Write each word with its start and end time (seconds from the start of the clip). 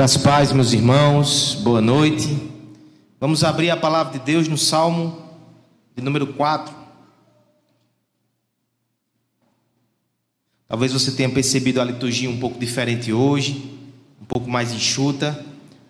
Graças 0.00 0.22
paz, 0.22 0.50
meus 0.50 0.72
irmãos, 0.72 1.58
boa 1.60 1.82
noite. 1.82 2.34
Vamos 3.20 3.44
abrir 3.44 3.68
a 3.68 3.76
palavra 3.76 4.18
de 4.18 4.24
Deus 4.24 4.48
no 4.48 4.56
Salmo 4.56 5.14
de 5.94 6.02
número 6.02 6.28
4. 6.28 6.74
Talvez 10.66 10.90
você 10.90 11.12
tenha 11.12 11.28
percebido 11.28 11.82
a 11.82 11.84
liturgia 11.84 12.30
um 12.30 12.38
pouco 12.38 12.58
diferente 12.58 13.12
hoje, 13.12 13.78
um 14.18 14.24
pouco 14.24 14.48
mais 14.48 14.72
enxuta, 14.72 15.38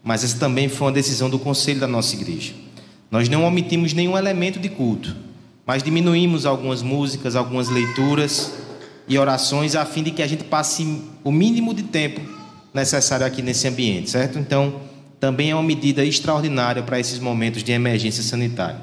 mas 0.03 0.25
essa 0.25 0.41
também 0.41 0.69
foi 0.69 0.89
uma 0.89 0.93
decisão 0.93 1.31
do 1.31 1.39
conselho 1.39 1.79
da 1.79 1.87
nossa 1.87 2.17
igreja. 2.17 2.53
Nós 3.13 3.29
não 3.29 3.45
omitimos 3.45 3.93
nenhum 3.93 4.19
elemento 4.19 4.59
de 4.59 4.71
culto, 4.71 5.15
mas 5.65 5.85
diminuímos 5.85 6.47
algumas 6.47 6.83
músicas, 6.83 7.37
algumas 7.37 7.69
leituras 7.69 8.55
e 9.07 9.17
orações 9.17 9.77
a 9.77 9.87
fim 9.87 10.03
de 10.03 10.11
que 10.11 10.21
a 10.21 10.27
gente 10.27 10.43
passe 10.43 11.01
o 11.23 11.31
mínimo 11.31 11.73
de 11.73 11.85
tempo 11.85 12.40
necessário 12.73 13.27
aqui 13.27 13.43
nesse 13.43 13.67
ambiente, 13.67 14.11
certo? 14.11 14.39
Então, 14.39 14.81
também 15.19 15.51
é 15.51 15.55
uma 15.55 15.63
medida 15.63 16.05
extraordinária 16.05 16.83
para 16.83 16.99
esses 16.99 17.19
momentos 17.19 17.63
de 17.63 17.73
emergência 17.73 18.23
sanitária. 18.23 18.81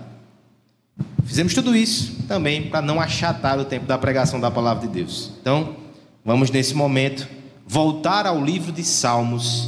Fizemos 1.25 1.53
tudo 1.53 1.75
isso 1.75 2.23
também 2.27 2.69
para 2.69 2.81
não 2.81 3.01
achatar 3.01 3.59
o 3.59 3.65
tempo 3.65 3.85
da 3.85 3.97
pregação 3.97 4.39
da 4.39 4.49
palavra 4.49 4.87
de 4.87 4.93
Deus. 4.93 5.31
Então, 5.41 5.75
vamos 6.23 6.49
nesse 6.51 6.73
momento 6.73 7.27
voltar 7.65 8.25
ao 8.25 8.43
livro 8.43 8.71
de 8.71 8.83
Salmos 8.83 9.67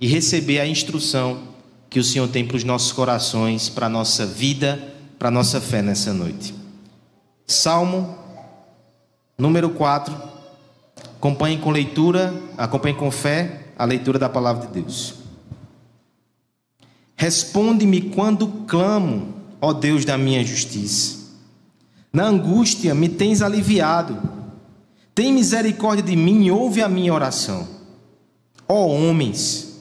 e 0.00 0.06
receber 0.06 0.60
a 0.60 0.66
instrução 0.66 1.42
que 1.90 2.00
o 2.00 2.04
Senhor 2.04 2.26
tem 2.28 2.46
para 2.46 2.56
os 2.56 2.64
nossos 2.64 2.92
corações, 2.92 3.68
para 3.68 3.86
a 3.86 3.90
nossa 3.90 4.24
vida, 4.24 4.82
para 5.18 5.28
a 5.28 5.30
nossa 5.30 5.60
fé 5.60 5.82
nessa 5.82 6.12
noite. 6.12 6.54
Salmo 7.46 8.16
número 9.36 9.70
4 9.70 10.31
Acompanhe 11.22 11.56
com 11.56 11.70
leitura, 11.70 12.34
acompanhe 12.58 12.96
com 12.96 13.08
fé 13.08 13.68
a 13.78 13.84
leitura 13.84 14.18
da 14.18 14.28
palavra 14.28 14.66
de 14.66 14.72
Deus. 14.72 15.14
Responde-me 17.14 18.00
quando 18.00 18.48
clamo, 18.66 19.32
ó 19.60 19.72
Deus 19.72 20.04
da 20.04 20.18
minha 20.18 20.44
justiça. 20.44 21.18
Na 22.12 22.24
angústia 22.24 22.92
me 22.92 23.08
tens 23.08 23.40
aliviado. 23.40 24.20
Tem 25.14 25.32
misericórdia 25.32 26.02
de 26.02 26.16
mim 26.16 26.42
e 26.42 26.50
ouve 26.50 26.82
a 26.82 26.88
minha 26.88 27.14
oração. 27.14 27.68
Ó 28.68 28.88
homens, 28.88 29.78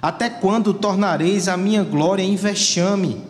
até 0.00 0.30
quando 0.30 0.72
tornareis 0.72 1.48
a 1.48 1.56
minha 1.56 1.82
glória 1.82 2.22
em 2.22 2.36
vexame, 2.36 3.20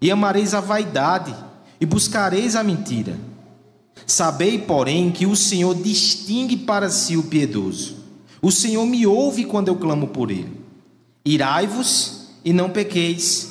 e 0.00 0.08
amareis 0.08 0.54
a 0.54 0.60
vaidade, 0.60 1.34
e 1.80 1.84
buscareis 1.84 2.54
a 2.54 2.62
mentira? 2.62 3.31
Sabei, 4.06 4.58
porém, 4.58 5.10
que 5.10 5.26
o 5.26 5.36
Senhor 5.36 5.74
distingue 5.74 6.56
para 6.56 6.90
si 6.90 7.16
o 7.16 7.22
piedoso. 7.22 7.96
O 8.40 8.50
Senhor 8.50 8.84
me 8.84 9.06
ouve 9.06 9.44
quando 9.44 9.68
eu 9.68 9.76
clamo 9.76 10.08
por 10.08 10.30
ele. 10.30 10.60
Irai-vos 11.24 12.28
e 12.44 12.52
não 12.52 12.70
pequeis. 12.70 13.50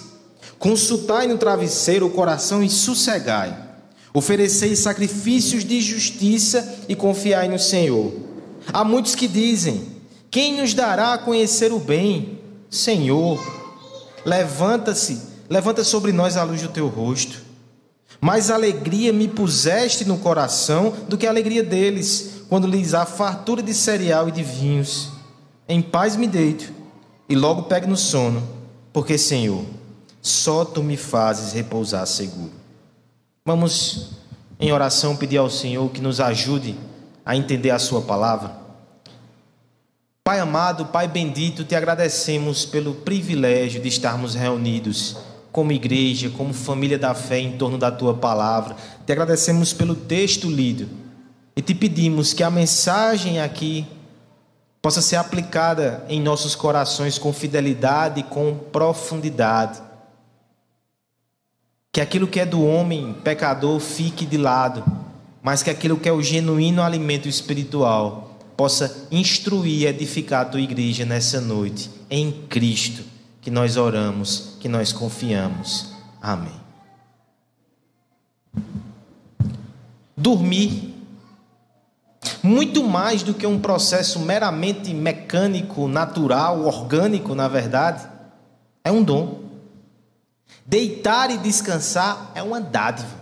Consultai 0.59 1.28
no 1.28 1.38
travesseiro 1.38 2.06
o 2.06 2.12
coração 2.12 2.62
e 2.62 2.69
sossegai. 2.69 3.58
Ofereceis 4.14 4.80
sacrifícios 4.80 5.64
de 5.64 5.80
justiça 5.80 6.84
e 6.89 6.95
confiai 6.95 7.47
no 7.47 7.58
Senhor. 7.58 8.14
Há 8.72 8.84
muitos 8.84 9.16
que 9.16 9.28
dizem: 9.28 9.88
Quem 10.30 10.59
nos 10.59 10.73
dará 10.73 11.14
a 11.14 11.17
conhecer 11.17 11.72
o 11.72 11.80
bem? 11.80 12.39
Senhor, 12.69 13.39
levanta-se, 14.25 15.22
levanta 15.50 15.84
sobre 15.84 16.12
nós 16.12 16.38
a 16.38 16.44
luz 16.44 16.62
do 16.62 16.69
teu 16.69 16.88
rosto. 16.88 17.41
Mais 18.22 18.52
alegria 18.52 19.11
me 19.11 19.27
puseste 19.27 20.05
no 20.05 20.16
coração 20.16 20.94
do 21.09 21.17
que 21.17 21.25
a 21.25 21.31
alegria 21.31 21.64
deles, 21.64 22.44
quando 22.47 22.67
lhes 22.67 22.94
há 22.94 23.03
fartura 23.03 23.63
de 23.63 23.73
cereal 23.73 24.30
e 24.30 24.31
de 24.31 24.44
vinhos. 24.44 25.09
Em 25.68 25.81
paz 25.81 26.16
me 26.16 26.28
deito 26.28 26.72
e 27.28 27.35
logo 27.35 27.63
pego 27.63 27.88
no 27.88 27.97
sono, 27.97 28.47
porque, 28.94 29.18
Senhor, 29.18 29.66
só 30.22 30.63
tu 30.63 30.84
me 30.84 30.95
fazes 30.97 31.53
repousar 31.53 32.06
seguro. 32.06 32.51
Vamos, 33.44 34.12
em 34.59 34.72
oração, 34.72 35.18
pedir 35.18 35.38
ao 35.38 35.50
Senhor 35.50 35.90
que 35.90 36.00
nos 36.00 36.19
ajude 36.19 36.78
a 37.25 37.35
entender 37.35 37.72
a 37.72 37.79
Sua 37.79 38.03
palavra. 38.03 38.56
Pai 40.24 40.40
amado, 40.40 40.85
Pai 40.85 41.07
bendito, 41.07 41.63
te 41.63 41.74
agradecemos 41.74 42.66
pelo 42.66 42.94
privilégio 42.94 43.81
de 43.81 43.88
estarmos 43.88 44.35
reunidos 44.35 45.18
como 45.51 45.72
igreja, 45.72 46.29
como 46.29 46.53
família 46.53 46.97
da 46.97 47.13
fé 47.13 47.39
em 47.39 47.57
torno 47.57 47.78
da 47.78 47.91
tua 47.91 48.13
palavra. 48.13 48.75
Te 49.06 49.12
agradecemos 49.12 49.73
pelo 49.73 49.95
texto 49.95 50.50
lido 50.50 50.88
e 51.56 51.62
te 51.62 51.75
pedimos 51.75 52.34
que 52.34 52.44
a 52.44 52.50
mensagem 52.50 53.41
aqui 53.41 53.85
possa 54.81 55.01
ser 55.01 55.17
aplicada 55.17 56.03
em 56.07 56.22
nossos 56.22 56.56
corações 56.56 57.17
com 57.17 57.34
fidelidade 57.34 58.22
e 58.22 58.23
com 58.23 58.56
profundidade. 58.72 59.81
Que 61.91 62.00
aquilo 62.00 62.28
que 62.28 62.39
é 62.39 62.45
do 62.45 62.66
homem 62.66 63.13
pecador 63.22 63.79
fique 63.79 64.25
de 64.25 64.38
lado, 64.38 64.83
mas 65.44 65.62
que 65.62 65.69
aquilo 65.69 65.97
que 65.97 66.07
é 66.07 66.12
o 66.12 66.22
genuíno 66.22 66.81
alimento 66.81 67.28
espiritual 67.28 68.39
possa 68.56 69.07
instruir 69.12 69.81
e 69.81 69.85
edificar 69.88 70.41
a 70.44 70.45
tua 70.45 70.62
igreja 70.62 71.03
nessa 71.03 71.41
noite, 71.41 71.89
em 72.09 72.31
Cristo 72.47 73.03
que 73.41 73.50
nós 73.50 73.75
oramos, 73.75 74.56
que 74.59 74.69
nós 74.69 74.94
confiamos. 74.94 75.88
Amém. 76.22 76.62
Dormir, 80.16 80.94
muito 82.44 82.84
mais 82.84 83.24
do 83.24 83.34
que 83.34 83.47
um 83.47 83.59
processo 83.59 84.19
meramente 84.19 84.94
mecânico, 84.94 85.88
natural, 85.88 86.62
orgânico, 86.62 87.34
na 87.34 87.47
verdade, 87.47 88.07
é 88.84 88.91
um 88.91 89.03
dom. 89.03 89.41
Deitar 90.63 91.31
e 91.31 91.40
descansar 91.40 92.31
é 92.35 92.44
uma 92.44 92.62
dádiva. 92.62 93.19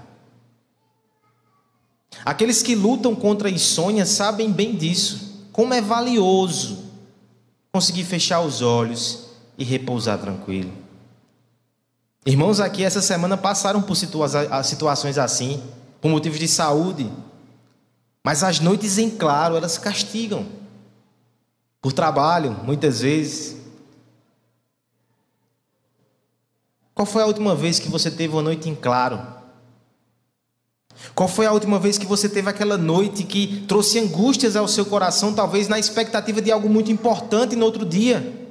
Aqueles 2.26 2.62
que 2.62 2.76
lutam 2.76 3.16
contra 3.16 3.48
a 3.48 3.52
insônia 3.52 4.06
sabem 4.06 4.52
bem 4.52 4.76
disso, 4.76 5.48
como 5.54 5.74
é 5.74 5.82
valioso 5.82 6.90
conseguir 7.72 8.04
fechar 8.04 8.42
os 8.42 8.62
olhos 8.62 9.29
e 9.60 9.64
repousar 9.66 10.18
tranquilo. 10.18 10.72
Irmãos 12.26 12.62
aqui 12.62 12.84
essa 12.84 13.02
semana 13.02 13.36
passaram 13.36 13.82
por 13.82 13.96
situa 13.96 14.64
situações 14.64 15.18
assim, 15.18 15.62
por 16.00 16.10
motivos 16.10 16.40
de 16.40 16.48
saúde, 16.48 17.12
mas 18.24 18.44
as 18.44 18.60
noites 18.60 18.98
em 18.98 19.10
claro 19.10 19.58
elas 19.58 19.78
castigam. 19.78 20.46
Por 21.82 21.94
trabalho, 21.94 22.58
muitas 22.64 23.02
vezes. 23.02 23.58
Qual 26.94 27.06
foi 27.06 27.24
a 27.24 27.26
última 27.26 27.56
vez 27.56 27.80
que 27.80 27.88
você 27.88 28.12
teve 28.12 28.34
uma 28.34 28.42
noite 28.42 28.70
em 28.70 28.76
claro? 28.76 29.22
Qual 31.16 31.30
foi 31.30 31.46
a 31.46 31.54
última 31.54 31.80
vez 31.80 31.98
que 31.98 32.06
você 32.06 32.28
teve 32.28 32.50
aquela 32.50 32.78
noite 32.78 33.24
que 33.24 33.66
trouxe 33.68 34.00
angústias 34.00 34.58
ao 34.58 34.68
seu 34.68 34.86
coração, 34.86 35.34
talvez 35.34 35.70
na 35.70 35.80
expectativa 35.80 36.42
de 36.42 36.52
algo 36.52 36.70
muito 36.70 36.92
importante 36.92 37.56
no 37.56 37.66
outro 37.66 37.86
dia? 37.86 38.49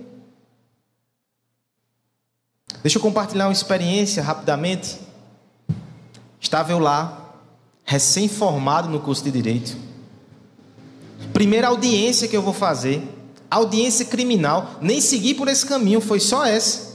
Deixa 2.83 2.99
eu 2.99 3.03
compartilhar 3.03 3.47
uma 3.47 3.53
experiência 3.53 4.23
rapidamente. 4.23 4.99
Estava 6.41 6.73
eu 6.73 6.79
lá, 6.79 7.35
recém-formado 7.85 8.89
no 8.89 9.01
curso 9.01 9.25
de 9.25 9.31
Direito. 9.31 9.77
Primeira 11.33 11.69
audiência 11.69 12.29
que 12.29 12.37
eu 12.37 12.43
vou 12.43 12.53
fazer, 12.53 13.03
audiência 13.51 14.05
criminal, 14.05 14.77
nem 14.81 15.01
segui 15.01 15.35
por 15.35 15.49
esse 15.49 15.67
caminho, 15.67 16.01
foi 16.01 16.21
só 16.21 16.45
essa. 16.45 16.89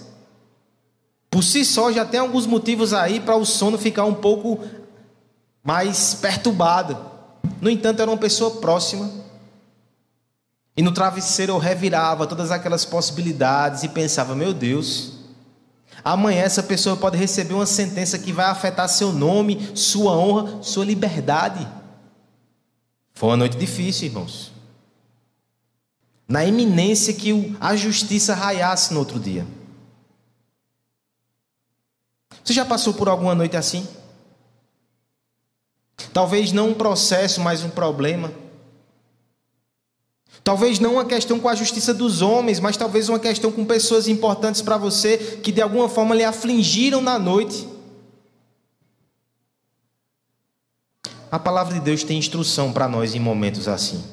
Por 1.30 1.44
si 1.44 1.66
só 1.66 1.92
já 1.92 2.06
tem 2.06 2.20
alguns 2.20 2.46
motivos 2.46 2.94
aí 2.94 3.20
para 3.20 3.36
o 3.36 3.46
sono 3.46 3.78
ficar 3.78 4.06
um 4.06 4.14
pouco 4.14 4.60
mais 5.64 6.14
perturbado. 6.14 6.98
No 7.60 7.70
entanto, 7.70 8.02
era 8.02 8.12
uma 8.12 8.18
pessoa 8.18 8.52
próxima. 8.52 9.10
E 10.78 10.82
no 10.82 10.92
travesseiro 10.92 11.54
eu 11.54 11.58
revirava 11.58 12.28
todas 12.28 12.52
aquelas 12.52 12.86
possibilidades 12.86 13.84
e 13.84 13.90
pensava: 13.90 14.36
meu 14.36 14.54
Deus, 14.54 15.23
Amanhã 16.04 16.42
essa 16.42 16.62
pessoa 16.62 16.98
pode 16.98 17.18
receber 17.18 17.54
uma 17.54 17.66
sentença 17.66 18.20
que 18.20 18.34
vai 18.34 18.46
afetar 18.46 18.90
seu 18.90 19.14
nome, 19.14 19.72
sua 19.76 20.18
honra, 20.18 20.62
sua 20.62 20.84
liberdade. 20.84 21.66
Foi 23.14 23.30
uma 23.30 23.38
noite 23.38 23.58
difícil, 23.58 24.08
irmãos. 24.08 24.52
Na 26.28 26.44
iminência 26.44 27.14
que 27.14 27.56
a 27.60 27.76
justiça 27.76 28.34
raiasse 28.34 28.94
no 28.94 29.00
outro 29.00 29.20
dia. 29.20 29.48
Você 32.44 32.54
já 32.54 32.66
passou 32.66 32.94
por 32.94 33.08
alguma 33.08 33.34
noite 33.34 33.56
assim? 33.56 33.88
Talvez 36.12 36.52
não 36.52 36.70
um 36.70 36.74
processo, 36.74 37.40
mas 37.40 37.64
um 37.64 37.70
problema. 37.70 38.32
Talvez 40.44 40.78
não 40.78 40.94
uma 40.94 41.06
questão 41.06 41.40
com 41.40 41.48
a 41.48 41.56
justiça 41.56 41.94
dos 41.94 42.22
homens, 42.22 42.60
mas 42.60 42.76
talvez 42.76 43.08
uma 43.08 43.20
questão 43.20 43.52
com 43.52 43.64
pessoas 43.64 44.08
importantes 44.08 44.62
para 44.62 44.78
você 44.78 45.18
que 45.42 45.52
de 45.52 45.62
alguma 45.62 45.88
forma 45.88 46.14
lhe 46.14 46.24
afligiram 46.24 47.02
na 47.02 47.18
noite. 47.18 47.68
A 51.32 51.40
palavra 51.40 51.74
de 51.74 51.80
Deus 51.80 52.04
tem 52.04 52.18
instrução 52.18 52.74
para 52.74 52.88
nós 52.88 53.16
em 53.16 53.20
momentos 53.20 53.68
assim. 53.68 54.04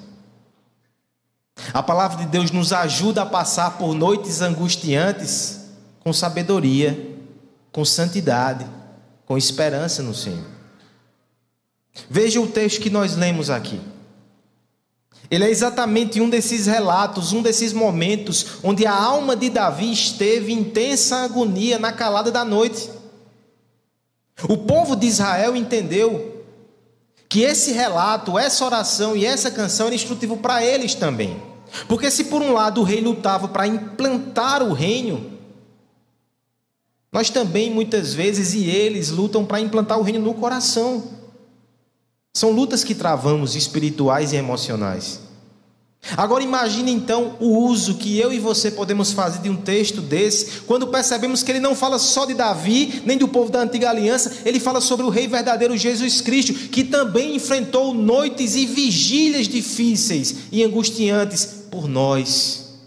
A 1.75 1.83
palavra 1.83 2.25
de 2.25 2.27
Deus 2.27 2.51
nos 2.51 2.73
ajuda 2.73 3.23
a 3.23 3.27
passar 3.27 3.77
por 3.77 3.93
noites 3.93 4.41
angustiantes 4.41 5.61
com 6.01 6.13
sabedoria, 6.13 7.19
com 7.71 7.85
santidade, 7.85 8.67
com 9.27 9.37
esperança 9.37 10.03
no 10.03 10.15
Senhor. 10.15 10.47
Veja 12.09 12.41
o 12.41 12.47
texto 12.47 12.81
que 12.81 12.89
nós 12.89 13.17
lemos 13.17 13.51
aqui. 13.51 13.81
Ele 15.31 15.45
é 15.45 15.51
exatamente 15.51 16.21
um 16.21 16.29
desses 16.29 16.67
relatos, 16.67 17.33
um 17.33 17.41
desses 17.41 17.73
momentos 17.73 18.59
onde 18.65 18.85
a 18.85 18.93
alma 18.93 19.37
de 19.37 19.49
Davi 19.49 19.93
esteve 19.93 20.53
intensa 20.53 21.19
agonia 21.19 21.79
na 21.79 21.93
calada 21.93 22.33
da 22.33 22.45
noite. 22.45 22.91
O 24.49 24.57
povo 24.57 24.97
de 24.97 25.07
Israel 25.07 25.55
entendeu 25.55 26.45
que 27.29 27.43
esse 27.43 27.71
relato, 27.71 28.37
essa 28.37 28.65
oração 28.65 29.17
e 29.17 29.25
essa 29.25 29.53
canção 29.53 29.87
era 29.87 29.95
instrutivo 29.95 30.37
para 30.39 30.65
eles 30.65 30.97
também. 30.97 31.41
Porque 31.87 32.11
se 32.11 32.25
por 32.25 32.43
um 32.43 32.53
lado 32.53 32.81
o 32.81 32.85
rei 32.85 33.01
lutava 33.01 33.47
para 33.47 33.69
implantar 33.69 34.65
o 34.65 34.73
reino, 34.73 35.39
nós 37.13 37.31
também 37.31 37.71
muitas 37.71 38.13
vezes 38.15 38.55
e 38.55 38.69
eles 38.69 39.11
lutam 39.11 39.45
para 39.45 39.61
implantar 39.61 39.99
o 39.99 40.03
reino 40.03 40.21
no 40.21 40.35
coração. 40.35 41.20
São 42.33 42.51
lutas 42.51 42.85
que 42.85 42.95
travamos 42.95 43.57
espirituais 43.57 44.33
e 44.33 44.37
emocionais. 44.37 45.21
Agora 46.17 46.43
imagine 46.43 46.91
então 46.91 47.37
o 47.41 47.59
uso 47.59 47.97
que 47.97 48.19
eu 48.19 48.33
e 48.33 48.39
você 48.39 48.71
podemos 48.71 49.13
fazer 49.13 49.43
de 49.43 49.51
um 49.51 49.57
texto 49.57 50.01
desse, 50.01 50.63
quando 50.63 50.87
percebemos 50.87 51.43
que 51.43 51.53
ele 51.53 51.61
não 51.61 51.75
fala 51.75 51.99
só 51.99 52.25
de 52.25 52.33
Davi, 52.33 53.03
nem 53.05 53.19
do 53.19 53.29
povo 53.29 53.51
da 53.51 53.61
antiga 53.61 53.91
aliança, 53.91 54.39
ele 54.45 54.59
fala 54.59 54.81
sobre 54.81 55.05
o 55.05 55.11
rei 55.11 55.29
verdadeiro 55.29 55.77
Jesus 55.77 56.21
Cristo, 56.21 56.55
que 56.55 56.85
também 56.85 57.37
enfrentou 57.37 57.93
noites 57.93 58.55
e 58.55 58.65
vigílias 58.65 59.47
difíceis 59.47 60.35
e 60.51 60.65
angustiantes 60.65 61.45
por 61.71 61.87
nós. 61.87 62.79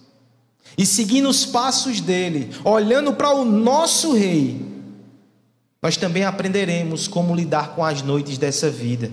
E 0.76 0.86
seguindo 0.86 1.30
os 1.30 1.46
passos 1.46 2.02
dele, 2.02 2.50
olhando 2.64 3.14
para 3.14 3.32
o 3.32 3.46
nosso 3.46 4.14
rei, 4.14 4.60
nós 5.82 5.96
também 5.98 6.24
aprenderemos 6.24 7.08
como 7.08 7.36
lidar 7.36 7.76
com 7.76 7.86
as 7.86 8.02
noites 8.02 8.40
dessa 8.40 8.72
vida. 8.72 9.12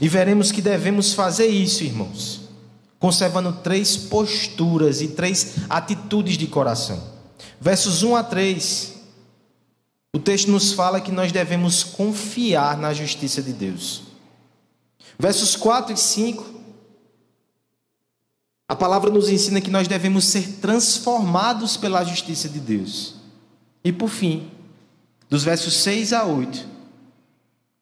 E 0.00 0.08
veremos 0.08 0.52
que 0.52 0.62
devemos 0.62 1.12
fazer 1.12 1.48
isso, 1.48 1.84
irmãos, 1.84 2.42
conservando 2.98 3.52
três 3.62 3.96
posturas 3.96 5.00
e 5.00 5.08
três 5.08 5.56
atitudes 5.68 6.36
de 6.36 6.46
coração. 6.46 7.02
Versos 7.60 8.02
1 8.02 8.16
a 8.16 8.22
3, 8.22 8.94
o 10.14 10.18
texto 10.18 10.50
nos 10.50 10.72
fala 10.72 11.00
que 11.00 11.12
nós 11.12 11.32
devemos 11.32 11.84
confiar 11.84 12.76
na 12.76 12.92
justiça 12.92 13.42
de 13.42 13.52
Deus. 13.52 14.02
Versos 15.18 15.56
4 15.56 15.92
e 15.92 15.96
5, 15.96 16.60
a 18.68 18.76
palavra 18.76 19.10
nos 19.10 19.28
ensina 19.28 19.60
que 19.60 19.70
nós 19.70 19.88
devemos 19.88 20.24
ser 20.24 20.58
transformados 20.60 21.76
pela 21.76 22.04
justiça 22.04 22.48
de 22.48 22.60
Deus. 22.60 23.16
E 23.82 23.92
por 23.92 24.08
fim, 24.08 24.50
dos 25.28 25.44
versos 25.44 25.74
6 25.82 26.12
a 26.12 26.24
8, 26.24 26.66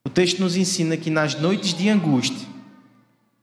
o 0.08 0.10
texto 0.10 0.40
nos 0.40 0.56
ensina 0.56 0.96
que 0.96 1.10
nas 1.10 1.38
noites 1.38 1.74
de 1.74 1.86
angústia, 1.90 2.48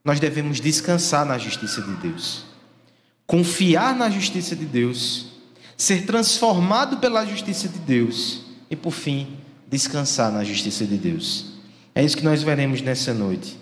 nós 0.04 0.20
devemos 0.20 0.60
descansar 0.60 1.24
na 1.24 1.38
justiça 1.38 1.80
de 1.80 1.92
Deus, 1.98 2.44
confiar 3.28 3.96
na 3.96 4.10
justiça 4.10 4.56
de 4.56 4.66
Deus, 4.66 5.28
ser 5.78 6.08
transformado 6.08 6.98
pela 6.98 7.24
justiça 7.24 7.70
de 7.70 7.78
Deus 7.78 8.42
e, 8.68 8.76
por 8.76 8.90
fim, 8.90 9.38
descansar 9.70 10.32
na 10.32 10.44
justiça 10.44 10.88
de 10.88 10.98
Deus. 10.98 11.54
É 11.94 12.04
isso 12.04 12.18
que 12.18 12.26
nós 12.26 12.42
veremos 12.42 12.82
nessa 12.82 13.14
noite. 13.14 13.60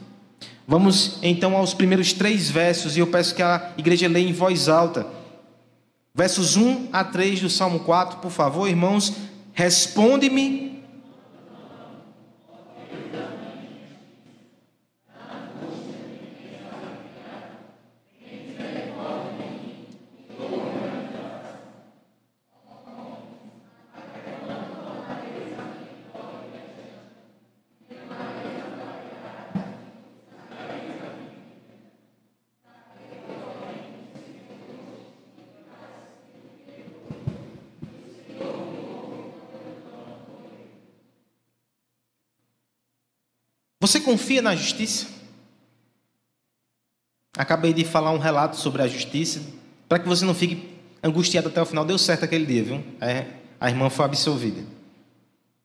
Vamos 0.66 1.18
então 1.22 1.58
aos 1.58 1.74
primeiros 1.74 2.14
três 2.14 2.50
versos 2.50 2.96
e 2.96 3.02
eu 3.02 3.08
peço 3.08 3.36
que 3.36 3.44
a 3.44 3.74
igreja 3.78 4.08
leia 4.08 4.30
em 4.30 4.34
voz 4.34 4.70
alta. 4.70 5.06
Versos 6.16 6.56
1 6.56 6.88
a 6.94 7.04
3 7.04 7.42
do 7.42 7.50
Salmo 7.50 7.82
4, 7.82 8.20
por 8.20 8.32
favor, 8.32 8.70
irmãos. 8.70 9.12
Responde-me 9.52 10.73
Você 43.84 44.00
confia 44.00 44.42
na 44.42 44.56
justiça? 44.56 45.08
Acabei 47.38 47.74
de 47.74 47.84
falar 47.84 48.12
um 48.12 48.18
relato 48.18 48.56
sobre 48.56 48.82
a 48.82 48.88
justiça, 48.88 49.42
para 49.90 50.00
que 50.00 50.08
você 50.08 50.24
não 50.24 50.34
fique 50.34 50.80
angustiado 51.04 51.50
até 51.50 51.62
o 51.62 51.66
final. 51.66 51.84
Deu 51.84 51.98
certo 51.98 52.24
aquele 52.24 52.46
dia, 52.46 52.64
viu? 52.64 52.82
É, 53.02 53.26
a 53.60 53.70
irmã 53.70 53.90
foi 53.90 54.06
absolvida. 54.06 54.64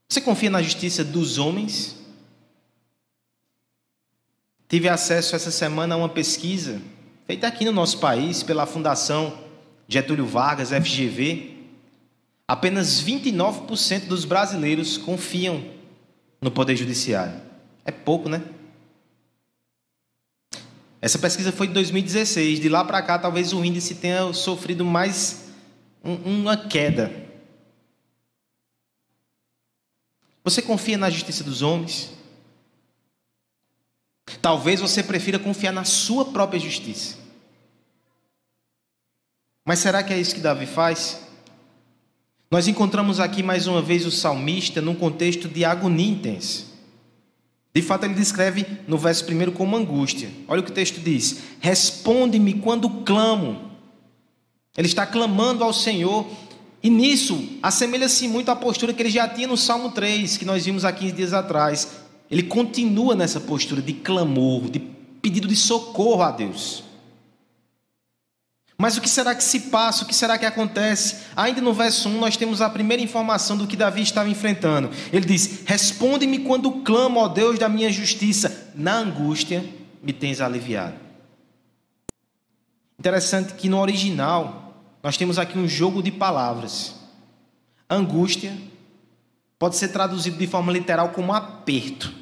Você 0.08 0.20
confia 0.20 0.50
na 0.50 0.60
justiça 0.60 1.04
dos 1.04 1.38
homens? 1.38 1.94
Tive 4.68 4.88
acesso 4.88 5.36
essa 5.36 5.52
semana 5.52 5.94
a 5.94 5.98
uma 5.98 6.08
pesquisa 6.08 6.82
feita 7.24 7.46
aqui 7.46 7.64
no 7.64 7.70
nosso 7.70 8.00
país 8.00 8.42
pela 8.42 8.66
Fundação 8.66 9.38
Getúlio 9.86 10.26
Vargas, 10.26 10.70
FGV. 10.70 11.54
Apenas 12.48 13.00
29% 13.00 14.08
dos 14.08 14.24
brasileiros 14.24 14.98
confiam 14.98 15.64
no 16.42 16.50
Poder 16.50 16.74
Judiciário. 16.74 17.46
É 17.88 17.90
pouco, 17.90 18.28
né? 18.28 18.44
Essa 21.00 21.18
pesquisa 21.18 21.50
foi 21.50 21.68
de 21.68 21.72
2016. 21.72 22.60
De 22.60 22.68
lá 22.68 22.84
para 22.84 23.00
cá, 23.00 23.18
talvez 23.18 23.54
o 23.54 23.64
índice 23.64 23.94
tenha 23.94 24.30
sofrido 24.34 24.84
mais 24.84 25.48
um, 26.04 26.40
uma 26.40 26.54
queda. 26.54 27.10
Você 30.44 30.60
confia 30.60 30.98
na 30.98 31.08
justiça 31.08 31.42
dos 31.42 31.62
homens? 31.62 32.12
Talvez 34.42 34.80
você 34.80 35.02
prefira 35.02 35.38
confiar 35.38 35.72
na 35.72 35.84
sua 35.84 36.26
própria 36.26 36.60
justiça. 36.60 37.16
Mas 39.64 39.78
será 39.78 40.02
que 40.02 40.12
é 40.12 40.20
isso 40.20 40.34
que 40.34 40.42
Davi 40.42 40.66
faz? 40.66 41.26
Nós 42.50 42.68
encontramos 42.68 43.18
aqui 43.18 43.42
mais 43.42 43.66
uma 43.66 43.80
vez 43.80 44.04
o 44.04 44.10
salmista 44.10 44.82
num 44.82 44.94
contexto 44.94 45.48
de 45.48 45.64
agonia 45.64 46.10
intensa. 46.10 46.67
De 47.78 47.82
fato, 47.82 48.02
ele 48.06 48.14
descreve 48.14 48.66
no 48.88 48.98
verso 48.98 49.24
primeiro 49.24 49.52
como 49.52 49.76
angústia. 49.76 50.28
Olha 50.48 50.60
o 50.60 50.64
que 50.64 50.72
o 50.72 50.74
texto 50.74 50.98
diz: 50.98 51.42
Responde-me 51.60 52.54
quando 52.54 52.90
clamo. 53.04 53.70
Ele 54.76 54.88
está 54.88 55.06
clamando 55.06 55.62
ao 55.62 55.72
Senhor, 55.72 56.26
e 56.82 56.90
nisso 56.90 57.40
assemelha-se 57.62 58.26
muito 58.26 58.50
à 58.50 58.56
postura 58.56 58.92
que 58.92 59.00
ele 59.00 59.10
já 59.10 59.28
tinha 59.28 59.46
no 59.46 59.56
Salmo 59.56 59.92
3, 59.92 60.38
que 60.38 60.44
nós 60.44 60.64
vimos 60.64 60.84
há 60.84 60.90
15 60.90 61.12
dias 61.12 61.32
atrás. 61.32 61.86
Ele 62.28 62.42
continua 62.42 63.14
nessa 63.14 63.38
postura 63.38 63.80
de 63.80 63.92
clamor, 63.92 64.68
de 64.68 64.80
pedido 65.22 65.46
de 65.46 65.54
socorro 65.54 66.22
a 66.22 66.32
Deus. 66.32 66.82
Mas 68.80 68.96
o 68.96 69.00
que 69.00 69.08
será 69.08 69.34
que 69.34 69.42
se 69.42 69.58
passa? 69.58 70.04
O 70.04 70.06
que 70.06 70.14
será 70.14 70.38
que 70.38 70.46
acontece? 70.46 71.24
Ainda 71.34 71.60
no 71.60 71.74
verso 71.74 72.08
1, 72.08 72.20
nós 72.20 72.36
temos 72.36 72.62
a 72.62 72.70
primeira 72.70 73.02
informação 73.02 73.56
do 73.56 73.66
que 73.66 73.76
Davi 73.76 74.02
estava 74.02 74.28
enfrentando. 74.28 74.90
Ele 75.12 75.26
diz: 75.26 75.62
Responde-me 75.66 76.38
quando 76.38 76.70
clamo, 76.82 77.18
ó 77.18 77.26
Deus 77.26 77.58
da 77.58 77.68
minha 77.68 77.90
justiça, 77.90 78.70
na 78.76 78.98
angústia 78.98 79.64
me 80.00 80.12
tens 80.12 80.40
aliviado. 80.40 80.94
Interessante 83.00 83.54
que 83.54 83.68
no 83.68 83.80
original, 83.80 84.80
nós 85.02 85.16
temos 85.16 85.40
aqui 85.40 85.58
um 85.58 85.66
jogo 85.66 86.00
de 86.00 86.12
palavras. 86.12 86.94
Angústia 87.90 88.56
pode 89.58 89.74
ser 89.74 89.88
traduzido 89.88 90.38
de 90.38 90.46
forma 90.46 90.72
literal 90.72 91.08
como 91.08 91.32
aperto. 91.32 92.14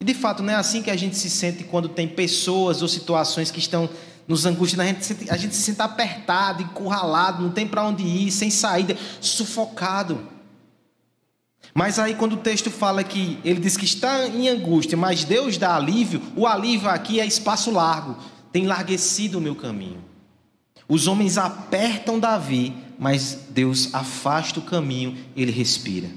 E 0.00 0.04
de 0.04 0.14
fato, 0.14 0.42
não 0.42 0.52
é 0.52 0.56
assim 0.56 0.82
que 0.82 0.90
a 0.90 0.96
gente 0.96 1.16
se 1.16 1.28
sente 1.28 1.64
quando 1.64 1.88
tem 1.88 2.06
pessoas 2.06 2.80
ou 2.80 2.86
situações 2.86 3.50
que 3.50 3.58
estão 3.58 3.88
nos 4.26 4.44
angustiando, 4.44 4.82
a 4.82 4.86
gente, 4.86 5.30
a 5.30 5.36
gente 5.36 5.54
se 5.54 5.62
sente 5.62 5.80
apertado, 5.80 6.62
encurralado, 6.62 7.42
não 7.42 7.50
tem 7.50 7.66
para 7.66 7.84
onde 7.84 8.02
ir, 8.02 8.30
sem 8.30 8.50
saída, 8.50 8.96
sufocado. 9.20 10.26
Mas 11.72 11.98
aí, 11.98 12.14
quando 12.14 12.32
o 12.32 12.38
texto 12.38 12.70
fala 12.70 13.04
que 13.04 13.38
ele 13.44 13.60
diz 13.60 13.76
que 13.76 13.84
está 13.84 14.26
em 14.26 14.48
angústia, 14.48 14.96
mas 14.96 15.24
Deus 15.24 15.58
dá 15.58 15.76
alívio, 15.76 16.22
o 16.34 16.46
alívio 16.46 16.88
aqui 16.88 17.20
é 17.20 17.26
espaço 17.26 17.70
largo, 17.70 18.16
tem 18.50 18.66
larguecido 18.66 19.38
o 19.38 19.40
meu 19.40 19.54
caminho. 19.54 20.02
Os 20.88 21.06
homens 21.06 21.36
apertam 21.36 22.18
Davi, 22.18 22.74
mas 22.98 23.46
Deus 23.50 23.94
afasta 23.94 24.58
o 24.58 24.62
caminho, 24.62 25.16
ele 25.36 25.52
respira. 25.52 26.08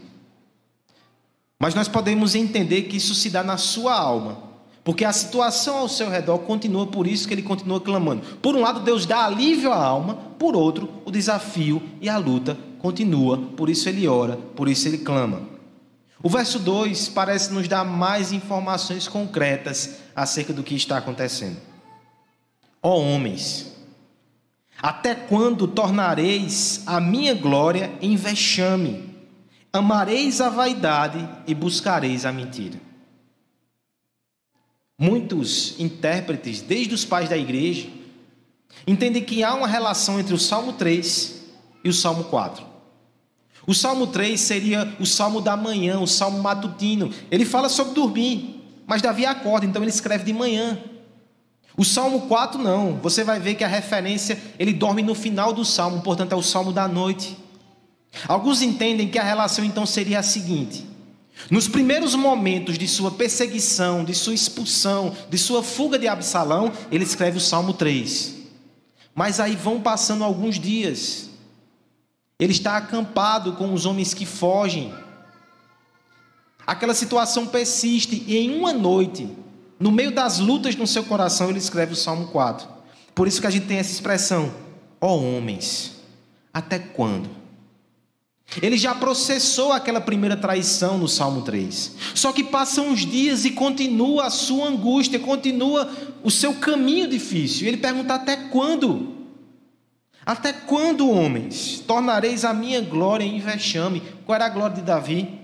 Mas 1.59 1.75
nós 1.75 1.87
podemos 1.87 2.35
entender 2.35 2.83
que 2.83 2.97
isso 2.97 3.13
se 3.13 3.29
dá 3.29 3.43
na 3.43 3.57
sua 3.57 3.93
alma 3.93 4.48
Porque 4.89 5.05
a 5.05 5.13
situação 5.13 5.77
ao 5.77 5.87
seu 5.87 6.09
redor 6.09 6.39
continua, 6.39 6.87
por 6.87 7.05
isso 7.05 7.27
que 7.27 7.33
ele 7.35 7.43
continua 7.43 7.79
clamando. 7.79 8.23
Por 8.37 8.55
um 8.55 8.61
lado, 8.61 8.79
Deus 8.79 9.05
dá 9.05 9.23
alívio 9.23 9.71
à 9.71 9.75
alma, 9.75 10.15
por 10.15 10.55
outro, 10.55 10.89
o 11.05 11.11
desafio 11.11 11.79
e 12.01 12.09
a 12.09 12.17
luta 12.17 12.57
continua, 12.79 13.37
por 13.37 13.69
isso 13.69 13.87
ele 13.87 14.07
ora, 14.07 14.35
por 14.55 14.67
isso 14.67 14.87
ele 14.87 14.97
clama. 14.97 15.43
O 16.23 16.27
verso 16.27 16.57
2 16.57 17.09
parece 17.09 17.53
nos 17.53 17.67
dar 17.67 17.85
mais 17.85 18.31
informações 18.31 19.07
concretas 19.07 19.99
acerca 20.15 20.51
do 20.51 20.63
que 20.63 20.73
está 20.73 20.97
acontecendo. 20.97 21.57
Ó 22.81 22.95
oh, 22.95 23.13
homens, 23.13 23.71
até 24.81 25.13
quando 25.13 25.67
tornareis 25.67 26.81
a 26.87 26.99
minha 26.99 27.35
glória 27.35 27.91
em 28.01 28.15
vexame? 28.15 29.07
Amareis 29.71 30.41
a 30.41 30.49
vaidade 30.49 31.29
e 31.45 31.53
buscareis 31.53 32.25
a 32.25 32.31
mentira. 32.31 32.88
Muitos 34.99 35.79
intérpretes, 35.79 36.61
desde 36.61 36.93
os 36.93 37.05
pais 37.05 37.29
da 37.29 37.37
igreja, 37.37 37.87
entendem 38.85 39.23
que 39.23 39.43
há 39.43 39.53
uma 39.53 39.67
relação 39.67 40.19
entre 40.19 40.33
o 40.33 40.37
Salmo 40.37 40.73
3 40.73 41.41
e 41.85 41.89
o 41.89 41.93
Salmo 41.93 42.25
4. 42.25 42.65
O 43.65 43.73
Salmo 43.73 44.07
3 44.07 44.39
seria 44.39 44.93
o 44.99 45.05
salmo 45.05 45.39
da 45.39 45.55
manhã, 45.55 45.99
o 45.99 46.07
salmo 46.07 46.41
matutino. 46.41 47.13
Ele 47.31 47.45
fala 47.45 47.69
sobre 47.69 47.93
dormir, 47.93 48.61
mas 48.85 49.01
Davi 49.01 49.25
acorda, 49.25 49.65
então 49.65 49.81
ele 49.81 49.91
escreve 49.91 50.25
de 50.25 50.33
manhã. 50.33 50.77
O 51.77 51.85
Salmo 51.85 52.21
4 52.21 52.61
não, 52.61 52.95
você 52.95 53.23
vai 53.23 53.39
ver 53.39 53.55
que 53.55 53.63
a 53.63 53.67
referência, 53.67 54.37
ele 54.57 54.73
dorme 54.73 55.01
no 55.01 55.15
final 55.15 55.53
do 55.53 55.63
salmo, 55.63 56.01
portanto 56.01 56.33
é 56.33 56.35
o 56.35 56.41
salmo 56.41 56.73
da 56.73 56.89
noite. 56.89 57.37
Alguns 58.27 58.61
entendem 58.61 59.07
que 59.07 59.19
a 59.19 59.23
relação 59.23 59.63
então 59.63 59.85
seria 59.85 60.19
a 60.19 60.23
seguinte: 60.23 60.88
nos 61.49 61.67
primeiros 61.67 62.15
momentos 62.15 62.77
de 62.77 62.87
sua 62.87 63.11
perseguição, 63.11 64.03
de 64.03 64.13
sua 64.13 64.33
expulsão, 64.33 65.15
de 65.29 65.37
sua 65.37 65.63
fuga 65.63 65.97
de 65.97 66.07
Absalão, 66.07 66.71
ele 66.91 67.03
escreve 67.03 67.37
o 67.37 67.41
Salmo 67.41 67.73
3. 67.73 68.35
Mas 69.15 69.39
aí 69.39 69.55
vão 69.55 69.81
passando 69.81 70.23
alguns 70.23 70.59
dias. 70.59 71.29
Ele 72.39 72.51
está 72.51 72.77
acampado 72.77 73.53
com 73.53 73.73
os 73.73 73.85
homens 73.85 74.13
que 74.13 74.25
fogem. 74.25 74.93
Aquela 76.65 76.93
situação 76.93 77.47
persiste 77.47 78.23
e 78.27 78.37
em 78.37 78.55
uma 78.55 78.71
noite, 78.71 79.29
no 79.79 79.91
meio 79.91 80.11
das 80.11 80.39
lutas 80.39 80.75
no 80.75 80.85
seu 80.85 81.03
coração, 81.03 81.49
ele 81.49 81.57
escreve 81.57 81.93
o 81.93 81.97
Salmo 81.97 82.27
4. 82.27 82.67
Por 83.15 83.27
isso 83.27 83.41
que 83.41 83.47
a 83.47 83.49
gente 83.49 83.65
tem 83.65 83.77
essa 83.77 83.91
expressão: 83.91 84.53
ó 85.01 85.15
oh, 85.15 85.37
homens, 85.37 85.95
até 86.53 86.77
quando? 86.77 87.38
Ele 88.61 88.77
já 88.77 88.95
processou 88.95 89.71
aquela 89.71 90.01
primeira 90.01 90.35
traição 90.35 90.97
no 90.97 91.07
Salmo 91.07 91.43
3. 91.43 91.95
Só 92.15 92.31
que 92.31 92.43
passam 92.43 92.89
uns 92.89 93.05
dias 93.05 93.45
e 93.45 93.51
continua 93.51 94.25
a 94.25 94.29
sua 94.29 94.67
angústia, 94.67 95.19
continua 95.19 95.89
o 96.23 96.31
seu 96.31 96.55
caminho 96.55 97.07
difícil. 97.07 97.67
Ele 97.67 97.77
pergunta: 97.77 98.15
até 98.15 98.35
quando? 98.35 99.19
Até 100.25 100.51
quando, 100.51 101.09
homens, 101.09 101.79
tornareis 101.87 102.43
a 102.43 102.53
minha 102.53 102.81
glória 102.81 103.23
em 103.23 103.39
vexame? 103.39 104.01
Qual 104.25 104.35
era 104.35 104.45
a 104.45 104.49
glória 104.49 104.75
de 104.75 104.81
Davi? 104.81 105.39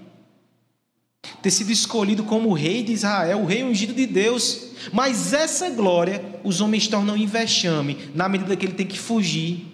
Ter 1.42 1.52
sido 1.52 1.72
escolhido 1.72 2.24
como 2.24 2.54
rei 2.54 2.84
de 2.84 2.92
Israel, 2.92 3.42
o 3.42 3.46
rei 3.46 3.64
ungido 3.64 3.94
de 3.94 4.06
Deus. 4.06 4.68
Mas 4.92 5.34
essa 5.34 5.70
glória 5.70 6.24
os 6.44 6.62
homens 6.62 6.88
tornam 6.88 7.18
em 7.18 7.26
vexame, 7.26 8.10
na 8.14 8.30
medida 8.30 8.56
que 8.56 8.66
ele 8.66 8.76
tem 8.76 8.86
que 8.86 9.00
fugir, 9.00 9.66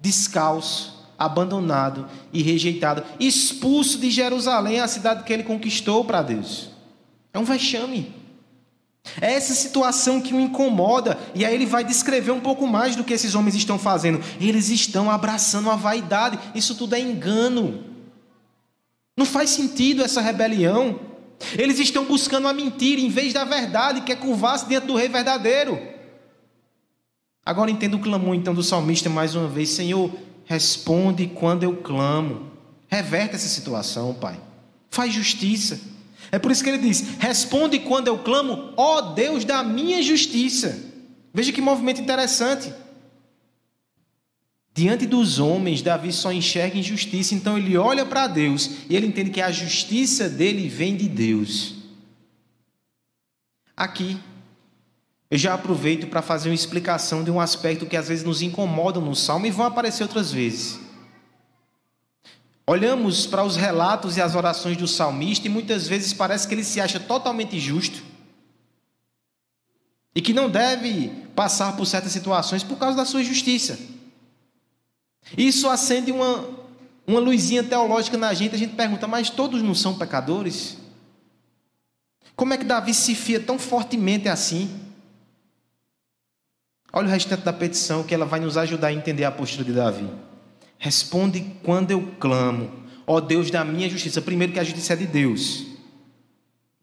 descalço, 0.00 0.97
abandonado 1.18 2.06
e 2.32 2.42
rejeitado, 2.42 3.02
expulso 3.18 3.98
de 3.98 4.10
Jerusalém, 4.10 4.78
a 4.78 4.86
cidade 4.86 5.24
que 5.24 5.32
ele 5.32 5.42
conquistou 5.42 6.04
para 6.04 6.22
Deus. 6.22 6.70
É 7.32 7.38
um 7.38 7.44
vexame. 7.44 8.14
É 9.20 9.32
essa 9.32 9.54
situação 9.54 10.20
que 10.20 10.34
o 10.34 10.40
incomoda, 10.40 11.18
e 11.34 11.44
aí 11.44 11.54
ele 11.54 11.66
vai 11.66 11.82
descrever 11.82 12.30
um 12.30 12.40
pouco 12.40 12.66
mais 12.66 12.94
do 12.94 13.02
que 13.02 13.12
esses 13.12 13.34
homens 13.34 13.54
estão 13.54 13.78
fazendo. 13.78 14.20
Eles 14.40 14.68
estão 14.68 15.10
abraçando 15.10 15.70
a 15.70 15.76
vaidade, 15.76 16.38
isso 16.54 16.74
tudo 16.74 16.94
é 16.94 17.00
engano. 17.00 17.84
Não 19.16 19.26
faz 19.26 19.50
sentido 19.50 20.02
essa 20.02 20.20
rebelião. 20.20 21.00
Eles 21.56 21.78
estão 21.78 22.04
buscando 22.04 22.48
a 22.48 22.52
mentira 22.52 23.00
em 23.00 23.08
vez 23.08 23.32
da 23.32 23.44
verdade, 23.44 24.02
que 24.02 24.12
é 24.12 24.16
curvar-se 24.16 24.68
diante 24.68 24.86
do 24.86 24.94
rei 24.94 25.08
verdadeiro. 25.08 25.80
Agora 27.44 27.70
entendo 27.70 27.94
o 27.94 28.00
clamor 28.00 28.34
então 28.34 28.54
do 28.54 28.62
salmista 28.62 29.08
mais 29.08 29.34
uma 29.34 29.48
vez: 29.48 29.70
Senhor, 29.70 30.10
Responde 30.48 31.26
quando 31.26 31.62
eu 31.62 31.76
clamo. 31.76 32.50
Reverte 32.88 33.34
essa 33.34 33.46
situação, 33.46 34.14
Pai. 34.14 34.40
Faz 34.88 35.12
justiça. 35.12 35.78
É 36.32 36.38
por 36.38 36.50
isso 36.50 36.64
que 36.64 36.70
ele 36.70 36.78
diz: 36.78 37.18
Responde 37.18 37.78
quando 37.80 38.08
eu 38.08 38.18
clamo, 38.18 38.72
ó 38.74 39.12
Deus 39.12 39.44
da 39.44 39.62
minha 39.62 40.02
justiça. 40.02 40.82
Veja 41.34 41.52
que 41.52 41.60
movimento 41.60 42.00
interessante. 42.00 42.72
Diante 44.72 45.04
dos 45.04 45.38
homens, 45.38 45.82
Davi 45.82 46.12
só 46.12 46.32
enxerga 46.32 46.78
injustiça, 46.78 47.34
então 47.34 47.58
ele 47.58 47.76
olha 47.76 48.06
para 48.06 48.26
Deus 48.26 48.70
e 48.88 48.96
ele 48.96 49.06
entende 49.06 49.28
que 49.28 49.42
a 49.42 49.50
justiça 49.50 50.30
dele 50.30 50.66
vem 50.66 50.96
de 50.96 51.08
Deus. 51.08 51.74
Aqui, 53.76 54.18
eu 55.30 55.36
já 55.36 55.54
aproveito 55.54 56.06
para 56.06 56.22
fazer 56.22 56.48
uma 56.48 56.54
explicação 56.54 57.22
de 57.22 57.30
um 57.30 57.40
aspecto 57.40 57.86
que 57.86 57.96
às 57.96 58.08
vezes 58.08 58.24
nos 58.24 58.40
incomoda 58.40 58.98
no 58.98 59.14
salmo 59.14 59.46
e 59.46 59.50
vão 59.50 59.66
aparecer 59.66 60.02
outras 60.02 60.32
vezes. 60.32 60.80
Olhamos 62.66 63.26
para 63.26 63.44
os 63.44 63.56
relatos 63.56 64.16
e 64.16 64.22
as 64.22 64.34
orações 64.34 64.76
do 64.76 64.86
salmista 64.86 65.46
e 65.46 65.50
muitas 65.50 65.86
vezes 65.86 66.12
parece 66.12 66.46
que 66.46 66.54
ele 66.54 66.64
se 66.64 66.80
acha 66.80 66.98
totalmente 66.98 67.58
justo 67.58 68.02
e 70.14 70.20
que 70.20 70.32
não 70.32 70.48
deve 70.50 71.08
passar 71.34 71.76
por 71.76 71.86
certas 71.86 72.12
situações 72.12 72.62
por 72.62 72.78
causa 72.78 72.96
da 72.96 73.04
sua 73.04 73.22
justiça. 73.22 73.78
Isso 75.36 75.68
acende 75.68 76.10
uma, 76.10 76.44
uma 77.06 77.20
luzinha 77.20 77.62
teológica 77.62 78.16
na 78.16 78.32
gente, 78.32 78.54
a 78.54 78.58
gente 78.58 78.74
pergunta, 78.74 79.06
mas 79.06 79.30
todos 79.30 79.62
não 79.62 79.74
são 79.74 79.96
pecadores? 79.96 80.78
Como 82.34 82.54
é 82.54 82.56
que 82.56 82.64
Davi 82.64 82.94
se 82.94 83.14
fia 83.14 83.40
tão 83.40 83.58
fortemente 83.58 84.28
assim? 84.28 84.87
Olha 86.92 87.06
o 87.06 87.10
restante 87.10 87.42
da 87.42 87.52
petição 87.52 88.02
que 88.02 88.14
ela 88.14 88.24
vai 88.24 88.40
nos 88.40 88.56
ajudar 88.56 88.88
a 88.88 88.92
entender 88.92 89.24
a 89.24 89.30
postura 89.30 89.64
de 89.64 89.72
Davi. 89.72 90.08
Responde 90.78 91.44
quando 91.62 91.90
eu 91.90 92.12
clamo, 92.18 92.70
ó 93.06 93.20
Deus 93.20 93.50
da 93.50 93.64
minha 93.64 93.90
justiça. 93.90 94.22
Primeiro 94.22 94.52
que 94.52 94.60
a 94.60 94.64
justiça 94.64 94.94
é 94.94 94.96
de 94.96 95.06
Deus. 95.06 95.66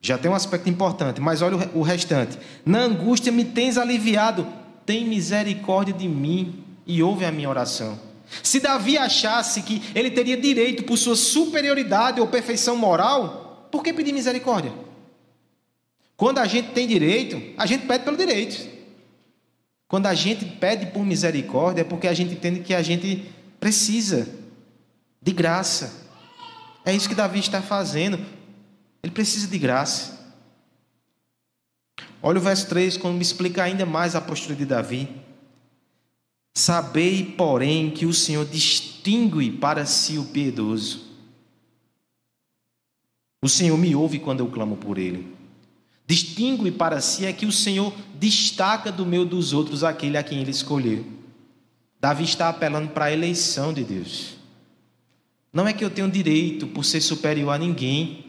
Já 0.02 0.18
tem 0.18 0.30
um 0.30 0.36
aspecto 0.36 0.70
importante, 0.70 1.20
mas 1.20 1.42
olha 1.42 1.70
o 1.74 1.82
restante. 1.82 2.38
Na 2.64 2.82
angústia 2.82 3.32
me 3.32 3.44
tens 3.44 3.78
aliviado, 3.78 4.46
tem 4.86 5.08
misericórdia 5.08 5.94
de 5.94 6.08
mim 6.08 6.64
e 6.86 7.02
ouve 7.02 7.26
a 7.26 7.32
minha 7.32 7.50
oração. 7.50 8.00
Se 8.44 8.60
Davi 8.60 8.98
achasse 8.98 9.64
que 9.64 9.82
ele 9.96 10.12
teria 10.12 10.38
direito 10.38 10.84
por 10.84 10.98
sua 10.98 11.16
superioridade 11.16 12.22
ou 12.22 12.28
perfeição 12.28 12.76
moral, 12.76 13.68
por 13.72 13.82
que 13.82 13.94
pedir 13.94 14.14
misericórdia? 14.14 14.72
Quando 16.16 16.38
a 16.38 16.46
gente 16.46 16.70
tem 16.70 16.88
direito, 16.88 17.42
a 17.58 17.66
gente 17.66 17.88
pede 17.88 18.04
pelo 18.04 18.18
direito. 18.18 18.75
Quando 19.88 20.08
a 20.08 20.14
gente 20.14 20.46
pede 20.46 20.88
por 20.88 21.06
misericórdia, 21.06 21.82
é 21.82 21.86
porque 21.86 22.08
a 22.08 22.14
gente 22.14 22.34
entende 22.34 22.62
que 22.62 22.74
a 22.74 22.82
gente 22.82 23.26
precisa 23.60 24.28
de 25.22 25.32
graça. 25.32 26.06
É 26.84 26.94
isso 26.94 27.10
que 27.10 27.16
Davi 27.16 27.40
está 27.40 27.62
fazendo. 27.62 28.20
Ele 29.02 29.12
precisa 29.12 29.48
de 29.48 29.58
graça. 29.58 30.16
Olha 32.22 32.40
o 32.40 32.42
verso 32.42 32.68
3, 32.68 32.98
quando 32.98 33.16
me 33.16 33.22
explica 33.22 33.64
ainda 33.64 33.86
mais 33.86 34.16
a 34.16 34.22
postura 34.22 34.56
de 34.56 34.66
Davi. 34.66 35.10
Sabei, 36.56 37.24
porém, 37.38 37.92
que 37.92 38.06
o 38.06 38.14
Senhor 38.14 38.46
distingue 38.46 39.52
para 39.52 39.86
si 39.86 40.18
o 40.18 40.26
piedoso. 40.26 41.06
O 43.44 43.50
Senhor 43.50 43.78
me 43.78 43.96
ouve 43.96 44.18
quando 44.18 44.40
eu 44.40 44.48
clamo 44.48 44.76
por 44.76 44.98
ele. 44.98 45.36
Distingue 46.08 46.72
para 46.72 47.02
si 47.02 47.26
é 47.26 47.34
que 47.34 47.46
o 47.46 47.52
Senhor 47.52 47.94
destaca 48.14 48.92
do 48.92 49.06
meio 49.06 49.26
dos 49.26 49.54
outros 49.54 49.84
aquele 49.84 50.18
a 50.18 50.24
quem 50.24 50.40
ele 50.40 50.52
escolheu. 50.52 51.06
Davi 52.00 52.24
está 52.24 52.50
apelando 52.50 52.90
para 52.90 53.06
a 53.06 53.12
eleição 53.12 53.74
de 53.74 53.84
Deus. 53.84 54.36
Não 55.52 55.68
é 55.68 55.74
que 55.74 55.84
eu 55.84 55.90
tenho 55.90 56.12
direito 56.12 56.68
por 56.68 56.84
ser 56.84 57.02
superior 57.02 57.50
a 57.50 57.58
ninguém. 57.58 58.26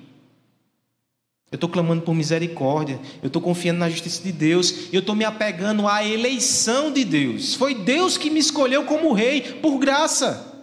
Eu 1.50 1.56
estou 1.56 1.68
clamando 1.68 2.02
por 2.02 2.14
misericórdia. 2.14 2.98
Eu 3.22 3.26
estou 3.26 3.42
confiando 3.42 3.80
na 3.80 3.90
justiça 3.90 4.22
de 4.22 4.32
Deus. 4.32 4.88
Eu 4.92 5.00
estou 5.00 5.14
me 5.14 5.24
apegando 5.24 5.86
à 5.86 6.02
eleição 6.06 6.90
de 6.90 7.04
Deus. 7.04 7.54
Foi 7.54 7.74
Deus 7.74 8.16
que 8.16 8.30
me 8.30 8.40
escolheu 8.40 8.84
como 8.84 9.12
rei 9.12 9.42
por 9.60 9.78
graça. 9.78 10.54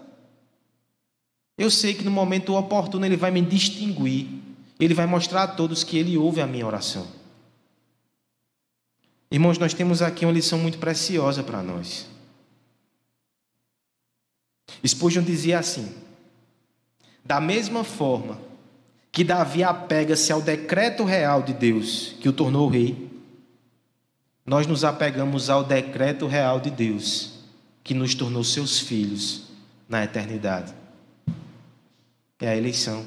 Eu 1.58 1.70
sei 1.70 1.93
que 1.93 2.03
no 2.03 2.10
momento 2.10 2.55
oportuno 2.55 3.05
Ele 3.05 3.17
vai 3.17 3.29
me 3.29 3.41
distinguir 3.41 4.27
ele 4.84 4.94
vai 4.94 5.06
mostrar 5.06 5.44
a 5.44 5.48
todos 5.48 5.84
que 5.84 5.98
ele 5.98 6.18
ouve 6.18 6.42
a 6.42 6.48
minha 6.48 6.66
oração. 6.66 7.08
Irmãos, 9.32 9.58
nós 9.58 9.74
temos 9.74 10.02
aqui 10.02 10.25
uma 10.25 10.32
lição 10.32 10.60
muito 10.60 10.78
preciosa 10.78 11.44
para 11.44 11.63
nós. 11.63 12.08
Spurgeon 14.86 15.24
dizia 15.24 15.60
assim: 15.60 15.94
da 17.24 17.40
mesma 17.40 17.84
forma 17.84 18.40
que 19.12 19.24
Davi 19.24 19.63
apega-se 19.63 20.32
ao 20.32 20.42
decreto 20.42 21.04
real 21.04 21.42
de 21.42 21.54
Deus 21.54 22.16
que 22.20 22.28
o 22.28 22.34
tornou 22.34 22.68
rei, 22.68 23.10
nós 24.46 24.68
nos 24.68 24.84
apegamos 24.84 25.50
ao 25.50 25.63
decreto 25.63 26.28
real 26.28 26.60
de 26.60 26.70
Deus, 26.70 27.40
que 27.84 27.94
nos 27.94 28.13
tornou 28.13 28.44
seus 28.44 28.80
filhos 28.80 29.44
na 29.88 30.04
eternidade. 30.04 30.74
É 32.40 32.50
a 32.50 32.58
eleição. 32.58 33.06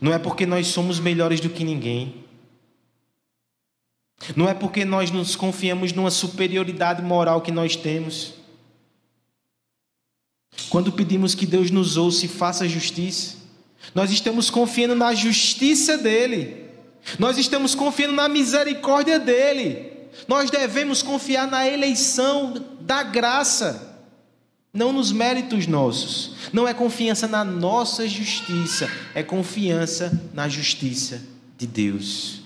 Não 0.00 0.12
é 0.12 0.18
porque 0.18 0.44
nós 0.44 0.66
somos 0.66 1.00
melhores 1.00 1.40
do 1.40 1.48
que 1.48 1.64
ninguém. 1.64 2.24
Não 4.36 4.48
é 4.48 4.54
porque 4.54 4.84
nós 4.84 5.10
nos 5.10 5.34
confiamos 5.34 5.92
numa 5.92 6.10
superioridade 6.10 7.02
moral 7.02 7.40
que 7.40 7.50
nós 7.50 7.74
temos. 7.74 8.34
Quando 10.68 10.92
pedimos 10.92 11.34
que 11.34 11.46
Deus 11.46 11.70
nos 11.70 11.96
ouça 11.96 12.26
e 12.26 12.28
faça 12.28 12.68
justiça, 12.68 13.36
nós 13.94 14.10
estamos 14.10 14.50
confiando 14.50 14.94
na 14.94 15.14
justiça 15.14 15.96
dEle, 15.96 16.68
nós 17.18 17.38
estamos 17.38 17.74
confiando 17.74 18.14
na 18.14 18.28
misericórdia 18.28 19.18
dEle, 19.18 19.90
nós 20.28 20.50
devemos 20.50 21.02
confiar 21.02 21.46
na 21.46 21.66
eleição 21.66 22.54
da 22.80 23.02
graça, 23.02 23.89
não 24.72 24.92
nos 24.92 25.10
méritos 25.10 25.66
nossos, 25.66 26.50
não 26.52 26.66
é 26.66 26.72
confiança 26.72 27.26
na 27.26 27.44
nossa 27.44 28.08
justiça, 28.08 28.88
é 29.14 29.22
confiança 29.22 30.30
na 30.32 30.48
justiça 30.48 31.22
de 31.58 31.66
Deus. 31.66 32.40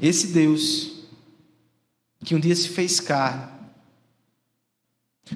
Esse 0.00 0.28
Deus 0.28 0.94
que 2.24 2.34
um 2.34 2.40
dia 2.40 2.56
se 2.56 2.70
fez 2.70 2.98
carne, 2.98 3.52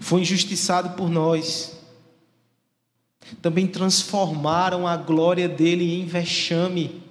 foi 0.00 0.22
injustiçado 0.22 0.96
por 0.96 1.10
nós, 1.10 1.78
também 3.42 3.66
transformaram 3.66 4.86
a 4.86 4.96
glória 4.96 5.48
dele 5.48 5.94
em 5.94 6.06
vexame. 6.06 7.02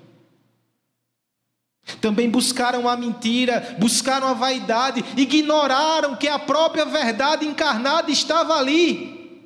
Também 2.07 2.29
buscaram 2.29 2.87
a 2.87 2.95
mentira, 2.95 3.75
buscaram 3.77 4.27
a 4.29 4.33
vaidade, 4.33 5.03
ignoraram 5.17 6.15
que 6.15 6.29
a 6.29 6.39
própria 6.39 6.85
verdade 6.85 7.45
encarnada 7.45 8.09
estava 8.09 8.53
ali. 8.53 9.43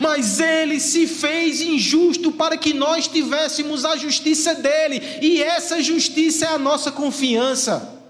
Mas 0.00 0.38
ele 0.38 0.78
se 0.78 1.08
fez 1.08 1.60
injusto 1.60 2.30
para 2.30 2.56
que 2.56 2.72
nós 2.72 3.08
tivéssemos 3.08 3.84
a 3.84 3.96
justiça 3.96 4.54
dele, 4.54 5.00
e 5.20 5.42
essa 5.42 5.82
justiça 5.82 6.44
é 6.46 6.48
a 6.50 6.58
nossa 6.58 6.92
confiança. 6.92 8.00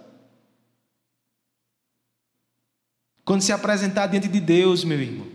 Quando 3.25 3.41
se 3.41 3.53
apresentar 3.53 4.07
diante 4.09 4.29
de 4.29 4.39
Deus, 4.39 4.85
meu 4.85 5.01
irmão, 5.01 5.29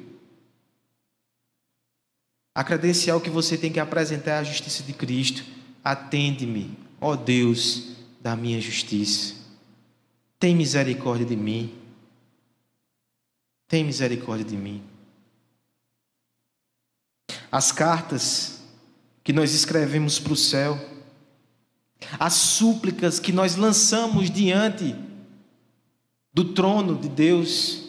a 2.53 2.63
credencial 2.63 3.19
que 3.19 3.31
você 3.31 3.57
tem 3.57 3.74
que 3.74 3.79
apresentar 3.79 4.33
é 4.33 4.38
a 4.38 4.43
justiça 4.43 4.83
de 4.83 4.93
Cristo. 4.93 5.43
Atende-me, 5.83 6.77
ó 7.01 7.15
Deus 7.15 7.92
da 8.23 8.37
minha 8.37 8.61
justiça. 8.61 9.33
Tem 10.39 10.55
misericórdia 10.55 11.25
de 11.25 11.35
mim. 11.35 11.77
Tem 13.67 13.83
misericórdia 13.83 14.45
de 14.45 14.55
mim. 14.55 14.81
As 17.51 17.73
cartas 17.73 18.61
que 19.25 19.33
nós 19.33 19.53
escrevemos 19.53 20.19
para 20.19 20.31
o 20.31 20.37
céu, 20.37 20.79
as 22.17 22.33
súplicas 22.33 23.19
que 23.19 23.33
nós 23.33 23.57
lançamos 23.57 24.31
diante 24.31 24.95
do 26.33 26.53
trono 26.53 26.97
de 26.97 27.09
Deus, 27.09 27.83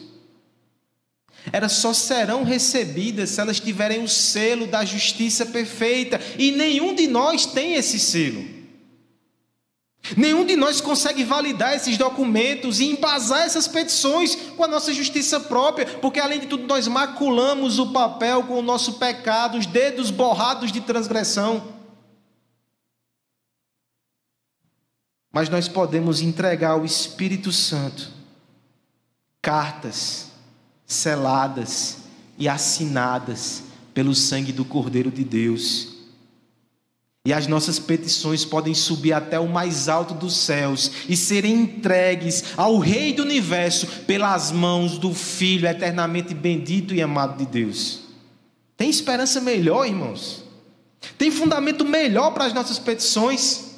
elas 1.51 1.71
só 1.73 1.93
serão 1.93 2.43
recebidas 2.43 3.29
se 3.29 3.39
elas 3.39 3.59
tiverem 3.61 4.03
o 4.03 4.07
selo 4.09 4.67
da 4.67 4.83
justiça 4.83 5.45
perfeita, 5.45 6.19
e 6.37 6.51
nenhum 6.51 6.93
de 6.93 7.07
nós 7.07 7.45
tem 7.45 7.75
esse 7.75 7.97
selo. 7.97 8.54
Nenhum 10.15 10.45
de 10.45 10.55
nós 10.55 10.81
consegue 10.81 11.23
validar 11.23 11.73
esses 11.75 11.97
documentos 11.97 12.79
e 12.79 12.85
embasar 12.85 13.41
essas 13.41 13.67
petições 13.67 14.35
com 14.35 14.63
a 14.63 14.67
nossa 14.67 14.93
justiça 14.93 15.39
própria, 15.39 15.85
porque 15.99 16.19
além 16.19 16.39
de 16.39 16.47
tudo 16.47 16.67
nós 16.67 16.87
maculamos 16.87 17.79
o 17.79 17.91
papel 17.91 18.43
com 18.43 18.59
o 18.59 18.61
nosso 18.61 18.93
pecado, 18.93 19.57
os 19.57 19.65
dedos 19.65 20.11
borrados 20.11 20.71
de 20.71 20.81
transgressão. 20.81 21.73
Mas 25.31 25.49
nós 25.49 25.67
podemos 25.67 26.21
entregar 26.21 26.71
ao 26.71 26.85
Espírito 26.85 27.51
Santo 27.51 28.09
cartas 29.41 30.31
seladas 30.85 31.97
e 32.37 32.47
assinadas 32.47 33.63
pelo 33.93 34.13
sangue 34.13 34.51
do 34.51 34.63
Cordeiro 34.63 35.09
de 35.09 35.23
Deus. 35.23 35.94
E 37.25 37.33
as 37.33 37.47
nossas 37.47 37.79
petições 37.79 38.45
podem 38.45 38.75
subir 38.75 39.11
até 39.11 39.39
o 39.39 39.49
mais 39.49 39.89
alto 39.89 40.13
dos 40.13 40.37
céus 40.37 40.91
e 41.09 41.17
serem 41.17 41.55
entregues 41.55 42.53
ao 42.55 42.77
Rei 42.77 43.13
do 43.13 43.23
universo 43.23 43.87
pelas 44.05 44.51
mãos 44.51 44.99
do 44.99 45.11
Filho 45.11 45.67
eternamente 45.67 46.35
bendito 46.35 46.93
e 46.93 47.01
amado 47.01 47.39
de 47.39 47.47
Deus. 47.47 48.01
Tem 48.77 48.91
esperança 48.91 49.41
melhor, 49.41 49.87
irmãos? 49.87 50.43
Tem 51.17 51.31
fundamento 51.31 51.83
melhor 51.83 52.31
para 52.31 52.45
as 52.45 52.53
nossas 52.53 52.77
petições? 52.77 53.71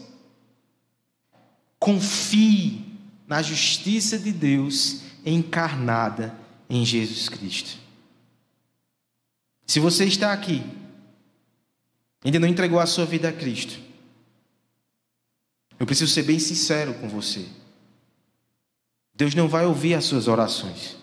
Confie 1.80 2.82
na 3.26 3.42
justiça 3.42 4.20
de 4.20 4.34
Deus 4.34 5.02
encarnada 5.26 6.38
em 6.70 6.84
Jesus 6.84 7.30
Cristo. 7.30 7.78
Se 9.66 9.80
você 9.80 10.04
está 10.06 10.34
aqui, 10.34 10.64
ainda 12.28 12.40
não 12.40 12.48
entregou 12.48 12.78
a 12.78 12.86
sua 12.86 13.06
vida 13.06 13.30
a 13.30 13.32
Cristo, 13.32 13.80
eu 15.80 15.86
preciso 15.86 16.12
ser 16.12 16.24
bem 16.24 16.40
sincero 16.40 16.94
com 16.96 17.08
você. 17.08 17.46
Deus 19.14 19.34
não 19.34 19.48
vai 19.48 19.66
ouvir 19.66 19.94
as 19.94 20.04
suas 20.04 20.28
orações, 20.28 20.98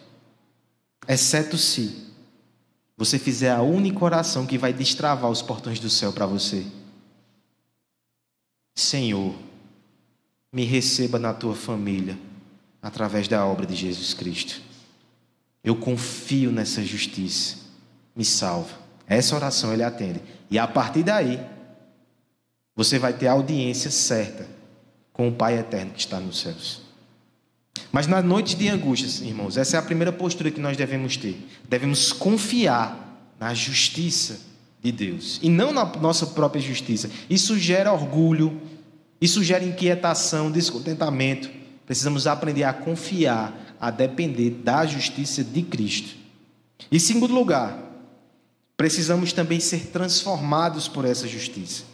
exceto 1.08 1.56
se 1.56 2.12
você 2.94 3.18
fizer 3.18 3.50
a 3.50 3.62
única 3.62 4.04
oração 4.04 4.46
que 4.46 4.58
vai 4.58 4.72
destravar 4.72 5.30
os 5.30 5.40
portões 5.40 5.80
do 5.80 5.88
céu 5.88 6.12
para 6.12 6.26
você. 6.26 6.66
Senhor, 8.74 9.34
me 10.52 10.64
receba 10.64 11.18
na 11.18 11.32
tua 11.32 11.54
família 11.54 12.18
através 12.82 13.26
da 13.28 13.46
obra 13.46 13.64
de 13.64 13.74
Jesus 13.74 14.12
Cristo. 14.12 14.60
Eu 15.62 15.74
confio 15.74 16.52
nessa 16.52 16.84
justiça. 16.84 17.56
Me 18.14 18.24
salva. 18.24 18.83
Essa 19.06 19.36
oração 19.36 19.72
ele 19.72 19.82
atende. 19.82 20.20
E 20.50 20.58
a 20.58 20.66
partir 20.66 21.02
daí, 21.02 21.40
você 22.74 22.98
vai 22.98 23.12
ter 23.12 23.26
a 23.26 23.32
audiência 23.32 23.90
certa 23.90 24.46
com 25.12 25.28
o 25.28 25.32
Pai 25.32 25.58
eterno 25.58 25.92
que 25.92 26.00
está 26.00 26.18
nos 26.18 26.40
céus. 26.40 26.82
Mas 27.92 28.06
na 28.06 28.22
noite 28.22 28.56
de 28.56 28.68
angústias, 28.68 29.20
irmãos, 29.20 29.56
essa 29.56 29.76
é 29.76 29.78
a 29.78 29.82
primeira 29.82 30.12
postura 30.12 30.50
que 30.50 30.60
nós 30.60 30.76
devemos 30.76 31.16
ter. 31.16 31.38
Devemos 31.68 32.12
confiar 32.12 33.32
na 33.38 33.54
justiça 33.54 34.40
de 34.82 34.90
Deus 34.92 35.38
e 35.42 35.48
não 35.48 35.72
na 35.72 35.84
nossa 35.84 36.26
própria 36.26 36.60
justiça. 36.60 37.10
Isso 37.28 37.58
gera 37.58 37.92
orgulho, 37.92 38.60
isso 39.20 39.42
gera 39.42 39.64
inquietação, 39.64 40.50
descontentamento. 40.50 41.50
Precisamos 41.86 42.26
aprender 42.26 42.64
a 42.64 42.72
confiar 42.72 43.60
a 43.80 43.90
depender 43.90 44.50
da 44.50 44.86
justiça 44.86 45.44
de 45.44 45.62
Cristo. 45.62 46.16
Em 46.90 46.98
segundo 46.98 47.34
lugar, 47.34 47.78
precisamos 48.76 49.32
também 49.32 49.60
ser 49.60 49.86
transformados 49.86 50.88
por 50.88 51.04
essa 51.04 51.26
justiça. 51.26 51.84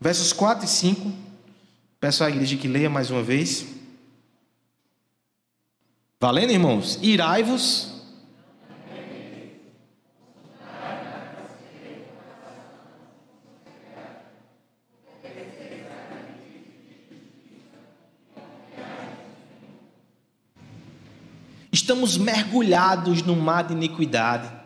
Versos 0.00 0.32
4 0.32 0.64
e 0.64 0.68
5, 0.68 1.12
peço 1.98 2.24
à 2.24 2.30
igreja 2.30 2.56
que 2.56 2.68
leia 2.68 2.88
mais 2.88 3.10
uma 3.10 3.22
vez. 3.22 3.66
Valendo, 6.20 6.52
irmãos? 6.52 6.98
Irai-vos 7.02 8.00
Estamos 21.72 22.16
mergulhados 22.16 23.22
no 23.22 23.34
mar 23.34 23.64
de 23.64 23.72
iniquidade. 23.72 24.59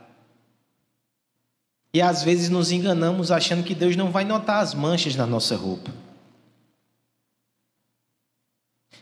E 1.95 2.03
às 2.03 2.25
vezes 2.25 2.49
nos 2.49 2.73
enganamos 2.73 3.31
achando 3.31 3.63
que 3.63 3.73
Deus 3.73 3.95
não 3.95 4.11
vai 4.11 4.25
notar 4.25 4.61
as 4.61 4.75
manchas 4.75 5.15
na 5.15 5.25
nossa 5.25 5.57
roupa. 5.57 5.93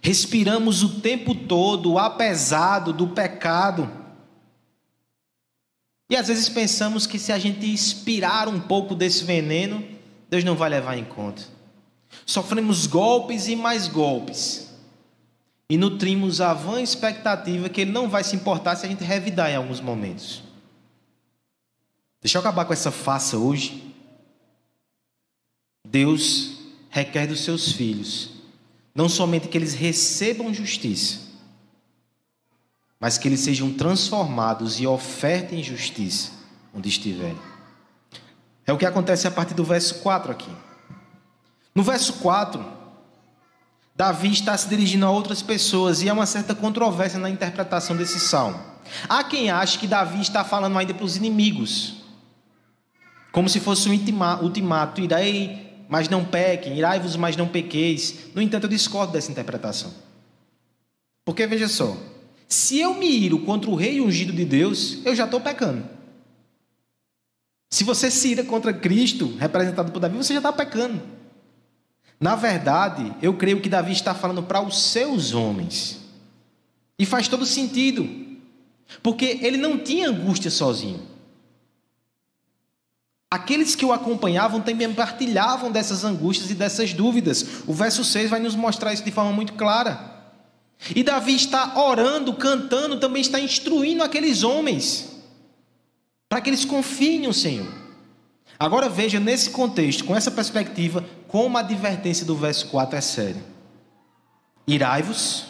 Respiramos 0.02 0.82
o 0.82 1.00
tempo 1.00 1.34
todo 1.34 1.92
o 1.92 1.98
apesado 1.98 2.92
do 2.92 3.08
pecado. 3.08 3.90
E 6.10 6.16
às 6.16 6.28
vezes 6.28 6.50
pensamos 6.50 7.06
que 7.06 7.18
se 7.18 7.32
a 7.32 7.38
gente 7.38 7.64
expirar 7.72 8.46
um 8.46 8.60
pouco 8.60 8.94
desse 8.94 9.24
veneno, 9.24 9.82
Deus 10.28 10.44
não 10.44 10.54
vai 10.54 10.68
levar 10.68 10.98
em 10.98 11.04
conta. 11.04 11.44
Sofremos 12.26 12.86
golpes 12.86 13.48
e 13.48 13.56
mais 13.56 13.88
golpes 13.88 14.70
e 15.66 15.78
nutrimos 15.78 16.42
a 16.42 16.52
vã 16.52 16.82
expectativa 16.82 17.70
que 17.70 17.80
Ele 17.80 17.92
não 17.92 18.06
vai 18.06 18.22
se 18.22 18.36
importar 18.36 18.76
se 18.76 18.84
a 18.84 18.88
gente 18.90 19.02
revidar 19.02 19.50
em 19.50 19.56
alguns 19.56 19.80
momentos. 19.80 20.51
Deixa 22.22 22.38
eu 22.38 22.40
acabar 22.40 22.64
com 22.64 22.72
essa 22.72 22.90
faça 22.90 23.36
hoje. 23.36 23.94
Deus 25.86 26.58
requer 26.88 27.26
dos 27.26 27.40
seus 27.44 27.72
filhos 27.72 28.32
não 28.94 29.08
somente 29.08 29.48
que 29.48 29.56
eles 29.56 29.74
recebam 29.74 30.52
justiça, 30.52 31.20
mas 33.00 33.18
que 33.18 33.26
eles 33.26 33.40
sejam 33.40 33.72
transformados 33.72 34.78
e 34.78 34.86
ofertem 34.86 35.62
justiça 35.62 36.30
onde 36.74 36.88
estiverem. 36.88 37.38
É 38.66 38.72
o 38.72 38.78
que 38.78 38.86
acontece 38.86 39.26
a 39.26 39.30
partir 39.30 39.54
do 39.54 39.64
verso 39.64 39.96
4 39.96 40.30
aqui. 40.30 40.50
No 41.74 41.82
verso 41.82 42.14
4, 42.14 42.64
Davi 43.96 44.30
está 44.30 44.56
se 44.56 44.68
dirigindo 44.68 45.06
a 45.06 45.10
outras 45.10 45.42
pessoas 45.42 46.02
e 46.02 46.08
há 46.08 46.12
uma 46.12 46.26
certa 46.26 46.54
controvérsia 46.54 47.18
na 47.18 47.30
interpretação 47.30 47.96
desse 47.96 48.20
salmo. 48.20 48.60
Há 49.08 49.24
quem 49.24 49.50
ache 49.50 49.78
que 49.78 49.86
Davi 49.86 50.20
está 50.20 50.44
falando 50.44 50.78
ainda 50.78 50.94
para 50.94 51.04
os 51.04 51.16
inimigos, 51.16 52.01
como 53.32 53.48
se 53.48 53.58
fosse 53.58 53.88
um 53.88 53.92
ultimato: 53.92 55.00
irei, 55.00 55.84
mas 55.88 56.08
não 56.08 56.24
pequem, 56.24 56.76
irai-vos, 56.76 57.16
mas 57.16 57.36
não 57.36 57.48
pequeis. 57.48 58.30
No 58.34 58.42
entanto, 58.42 58.64
eu 58.64 58.70
discordo 58.70 59.12
dessa 59.12 59.32
interpretação. 59.32 59.92
Porque 61.24 61.46
veja 61.46 61.66
só, 61.66 61.96
se 62.46 62.78
eu 62.78 62.94
me 62.94 63.06
iro 63.06 63.40
contra 63.40 63.70
o 63.70 63.74
rei 63.74 64.00
ungido 64.00 64.32
de 64.32 64.44
Deus, 64.44 64.98
eu 65.04 65.16
já 65.16 65.24
estou 65.24 65.40
pecando. 65.40 65.84
Se 67.70 67.84
você 67.84 68.10
se 68.10 68.28
ira 68.28 68.44
contra 68.44 68.72
Cristo, 68.74 69.34
representado 69.38 69.90
por 69.90 69.98
Davi, 69.98 70.16
você 70.16 70.34
já 70.34 70.40
está 70.40 70.52
pecando. 70.52 71.00
Na 72.20 72.36
verdade, 72.36 73.14
eu 73.22 73.34
creio 73.34 73.60
que 73.60 73.68
Davi 73.68 73.92
está 73.92 74.14
falando 74.14 74.42
para 74.42 74.60
os 74.60 74.78
seus 74.78 75.32
homens. 75.32 75.98
E 76.98 77.06
faz 77.06 77.28
todo 77.28 77.46
sentido. 77.46 78.08
Porque 79.02 79.38
ele 79.40 79.56
não 79.56 79.78
tinha 79.78 80.10
angústia 80.10 80.50
sozinho. 80.50 81.00
Aqueles 83.32 83.74
que 83.74 83.86
o 83.86 83.94
acompanhavam 83.94 84.60
também 84.60 84.92
partilhavam 84.92 85.72
dessas 85.72 86.04
angústias 86.04 86.50
e 86.50 86.54
dessas 86.54 86.92
dúvidas. 86.92 87.62
O 87.66 87.72
verso 87.72 88.04
6 88.04 88.28
vai 88.28 88.38
nos 88.38 88.54
mostrar 88.54 88.92
isso 88.92 89.02
de 89.02 89.10
forma 89.10 89.32
muito 89.32 89.54
clara. 89.54 90.20
E 90.94 91.02
Davi 91.02 91.34
está 91.34 91.80
orando, 91.80 92.34
cantando, 92.34 93.00
também 93.00 93.22
está 93.22 93.40
instruindo 93.40 94.02
aqueles 94.02 94.42
homens 94.42 95.16
para 96.28 96.42
que 96.42 96.50
eles 96.50 96.66
confiem 96.66 97.20
no 97.20 97.32
Senhor. 97.32 97.72
Agora 98.58 98.90
veja 98.90 99.18
nesse 99.18 99.48
contexto, 99.48 100.04
com 100.04 100.14
essa 100.14 100.30
perspectiva, 100.30 101.02
como 101.26 101.56
a 101.56 101.60
advertência 101.60 102.26
do 102.26 102.36
verso 102.36 102.66
4 102.66 102.98
é 102.98 103.00
séria. 103.00 103.44
Irai-vos 104.66 105.46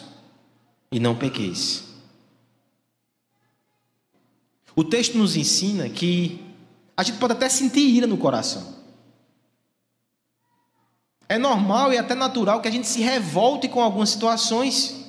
e 0.89 1.01
não 1.01 1.17
pequeis. 1.17 1.83
O 4.73 4.85
texto 4.85 5.17
nos 5.17 5.35
ensina 5.35 5.89
que 5.89 6.52
a 6.95 7.03
gente 7.03 7.17
pode 7.17 7.33
até 7.33 7.49
sentir 7.49 7.81
ira 7.81 8.07
no 8.07 8.17
coração. 8.17 8.73
É 11.27 11.37
normal 11.37 11.91
e 11.91 11.97
até 11.97 12.13
natural 12.13 12.61
que 12.61 12.67
a 12.67 12.71
gente 12.71 12.87
se 12.87 13.01
revolte 13.01 13.67
com 13.67 13.81
algumas 13.81 14.09
situações. 14.09 15.03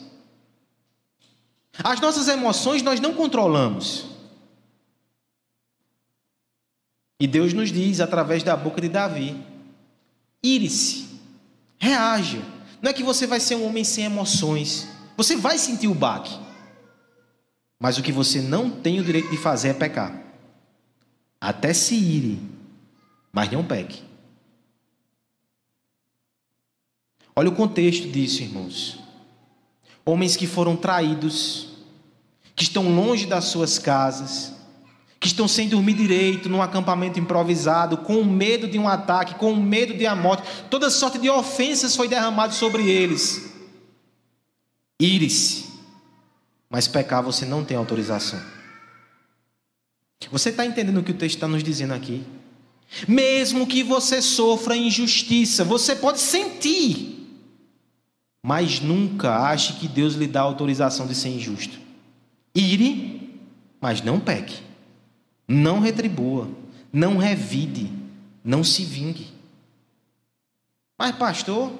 As 1.82 2.00
nossas 2.00 2.28
emoções 2.28 2.82
nós 2.82 3.00
não 3.00 3.12
controlamos. 3.14 4.06
E 7.20 7.26
Deus 7.26 7.52
nos 7.52 7.70
diz 7.70 8.00
através 8.00 8.42
da 8.42 8.56
boca 8.56 8.80
de 8.80 8.88
Davi: 8.88 9.36
ire-se, 10.42 11.20
reaja. 11.78 12.42
Não 12.80 12.90
é 12.90 12.94
que 12.94 13.02
você 13.02 13.26
vai 13.26 13.40
ser 13.40 13.56
um 13.56 13.66
homem 13.66 13.84
sem 13.84 14.04
emoções. 14.04 14.88
Você 15.16 15.36
vai 15.36 15.58
sentir 15.58 15.88
o 15.88 15.94
baque. 15.94 16.38
Mas 17.78 17.98
o 17.98 18.02
que 18.02 18.12
você 18.12 18.40
não 18.40 18.70
tem 18.70 19.00
o 19.00 19.04
direito 19.04 19.30
de 19.30 19.36
fazer 19.36 19.68
é 19.68 19.74
pecar. 19.74 20.23
Até 21.44 21.74
se 21.74 21.94
ire, 21.94 22.40
mas 23.30 23.52
não 23.52 23.62
peque. 23.62 24.02
Olha 27.36 27.50
o 27.50 27.54
contexto 27.54 28.08
disso, 28.08 28.42
irmãos. 28.42 28.98
Homens 30.06 30.36
que 30.36 30.46
foram 30.46 30.74
traídos, 30.74 31.68
que 32.56 32.62
estão 32.62 32.88
longe 32.88 33.26
das 33.26 33.44
suas 33.44 33.78
casas, 33.78 34.54
que 35.20 35.26
estão 35.26 35.46
sem 35.46 35.68
dormir 35.68 35.92
direito, 35.92 36.48
num 36.48 36.62
acampamento 36.62 37.20
improvisado, 37.20 37.98
com 37.98 38.24
medo 38.24 38.66
de 38.66 38.78
um 38.78 38.88
ataque, 38.88 39.34
com 39.34 39.54
medo 39.54 39.92
de 39.92 40.06
a 40.06 40.16
morte. 40.16 40.48
Toda 40.70 40.88
sorte 40.88 41.18
de 41.18 41.28
ofensas 41.28 41.94
foi 41.94 42.08
derramado 42.08 42.54
sobre 42.54 42.88
eles. 42.88 43.52
Ire-se, 44.98 45.66
mas 46.70 46.88
pecar 46.88 47.22
você 47.22 47.44
não 47.44 47.62
tem 47.62 47.76
autorização. 47.76 48.63
Você 50.30 50.50
está 50.50 50.64
entendendo 50.64 50.98
o 50.98 51.02
que 51.02 51.12
o 51.12 51.16
texto 51.16 51.36
está 51.36 51.48
nos 51.48 51.62
dizendo 51.62 51.94
aqui? 51.94 52.24
Mesmo 53.08 53.66
que 53.66 53.82
você 53.82 54.22
sofra 54.22 54.76
injustiça, 54.76 55.64
você 55.64 55.96
pode 55.96 56.20
sentir, 56.20 57.28
mas 58.42 58.80
nunca 58.80 59.36
ache 59.48 59.74
que 59.74 59.88
Deus 59.88 60.14
lhe 60.14 60.26
dá 60.26 60.40
autorização 60.40 61.06
de 61.06 61.14
ser 61.14 61.30
injusto. 61.30 61.78
Ire, 62.54 63.38
mas 63.80 64.02
não 64.02 64.20
peque. 64.20 64.62
Não 65.46 65.80
retribua, 65.80 66.48
não 66.92 67.16
revide, 67.18 67.90
não 68.42 68.64
se 68.64 68.84
vingue. 68.84 69.28
Mas, 70.98 71.14
pastor, 71.16 71.72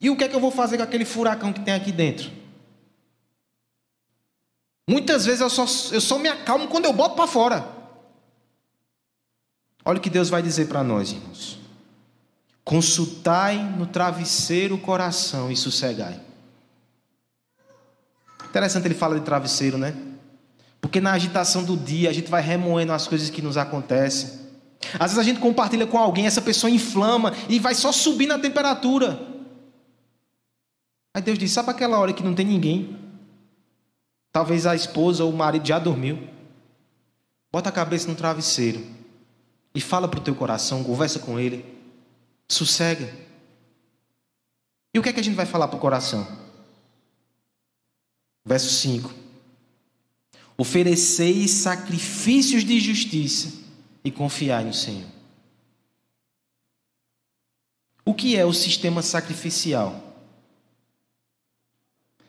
e 0.00 0.10
o 0.10 0.16
que 0.16 0.24
é 0.24 0.28
que 0.28 0.34
eu 0.34 0.40
vou 0.40 0.50
fazer 0.50 0.76
com 0.76 0.82
aquele 0.82 1.04
furacão 1.04 1.52
que 1.52 1.60
tem 1.60 1.74
aqui 1.74 1.92
dentro? 1.92 2.30
Muitas 4.88 5.26
vezes 5.26 5.40
eu 5.40 5.50
só, 5.50 5.66
eu 5.92 6.00
só 6.00 6.18
me 6.18 6.28
acalmo 6.28 6.68
quando 6.68 6.84
eu 6.84 6.92
boto 6.92 7.16
para 7.16 7.26
fora. 7.26 7.68
Olha 9.84 9.98
o 9.98 10.00
que 10.00 10.10
Deus 10.10 10.28
vai 10.28 10.42
dizer 10.42 10.68
para 10.68 10.84
nós, 10.84 11.12
irmãos. 11.12 11.58
Consultai 12.64 13.56
no 13.58 13.86
travesseiro 13.86 14.74
o 14.74 14.80
coração 14.80 15.50
e 15.50 15.56
sossegai. 15.56 16.20
Interessante 18.44 18.86
ele 18.86 18.94
fala 18.94 19.18
de 19.18 19.24
travesseiro, 19.24 19.76
né? 19.76 19.94
Porque 20.80 21.00
na 21.00 21.12
agitação 21.12 21.64
do 21.64 21.76
dia 21.76 22.10
a 22.10 22.12
gente 22.12 22.30
vai 22.30 22.42
remoendo 22.42 22.92
as 22.92 23.06
coisas 23.06 23.28
que 23.30 23.42
nos 23.42 23.56
acontecem. 23.56 24.46
Às 24.94 25.12
vezes 25.12 25.18
a 25.18 25.22
gente 25.22 25.40
compartilha 25.40 25.86
com 25.86 25.98
alguém, 25.98 26.26
essa 26.26 26.40
pessoa 26.40 26.70
inflama 26.70 27.32
e 27.48 27.58
vai 27.58 27.74
só 27.74 27.90
subir 27.90 28.26
na 28.26 28.38
temperatura. 28.38 29.20
Aí 31.14 31.22
Deus 31.22 31.38
diz: 31.38 31.50
sabe 31.50 31.70
aquela 31.70 31.98
hora 31.98 32.12
que 32.12 32.22
não 32.22 32.34
tem 32.34 32.46
ninguém? 32.46 33.05
Talvez 34.36 34.66
a 34.66 34.74
esposa 34.74 35.24
ou 35.24 35.32
o 35.32 35.34
marido 35.34 35.66
já 35.66 35.78
dormiu. 35.78 36.28
Bota 37.50 37.70
a 37.70 37.72
cabeça 37.72 38.06
no 38.06 38.14
travesseiro 38.14 38.84
e 39.74 39.80
fala 39.80 40.06
para 40.06 40.20
o 40.20 40.22
teu 40.22 40.34
coração, 40.34 40.84
conversa 40.84 41.18
com 41.18 41.40
ele, 41.40 41.64
sossega. 42.46 43.10
E 44.92 44.98
o 44.98 45.02
que 45.02 45.08
é 45.08 45.12
que 45.14 45.20
a 45.20 45.22
gente 45.22 45.36
vai 45.36 45.46
falar 45.46 45.68
para 45.68 45.78
o 45.78 45.80
coração? 45.80 46.28
Verso 48.44 48.68
5 48.68 49.10
ofereceis 50.58 51.50
sacrifícios 51.52 52.62
de 52.62 52.78
justiça 52.78 53.54
e 54.04 54.10
confiai 54.10 54.64
no 54.64 54.74
Senhor. 54.74 55.08
O 58.04 58.12
que 58.12 58.36
é 58.36 58.44
o 58.44 58.52
sistema 58.52 59.00
sacrificial? 59.00 60.05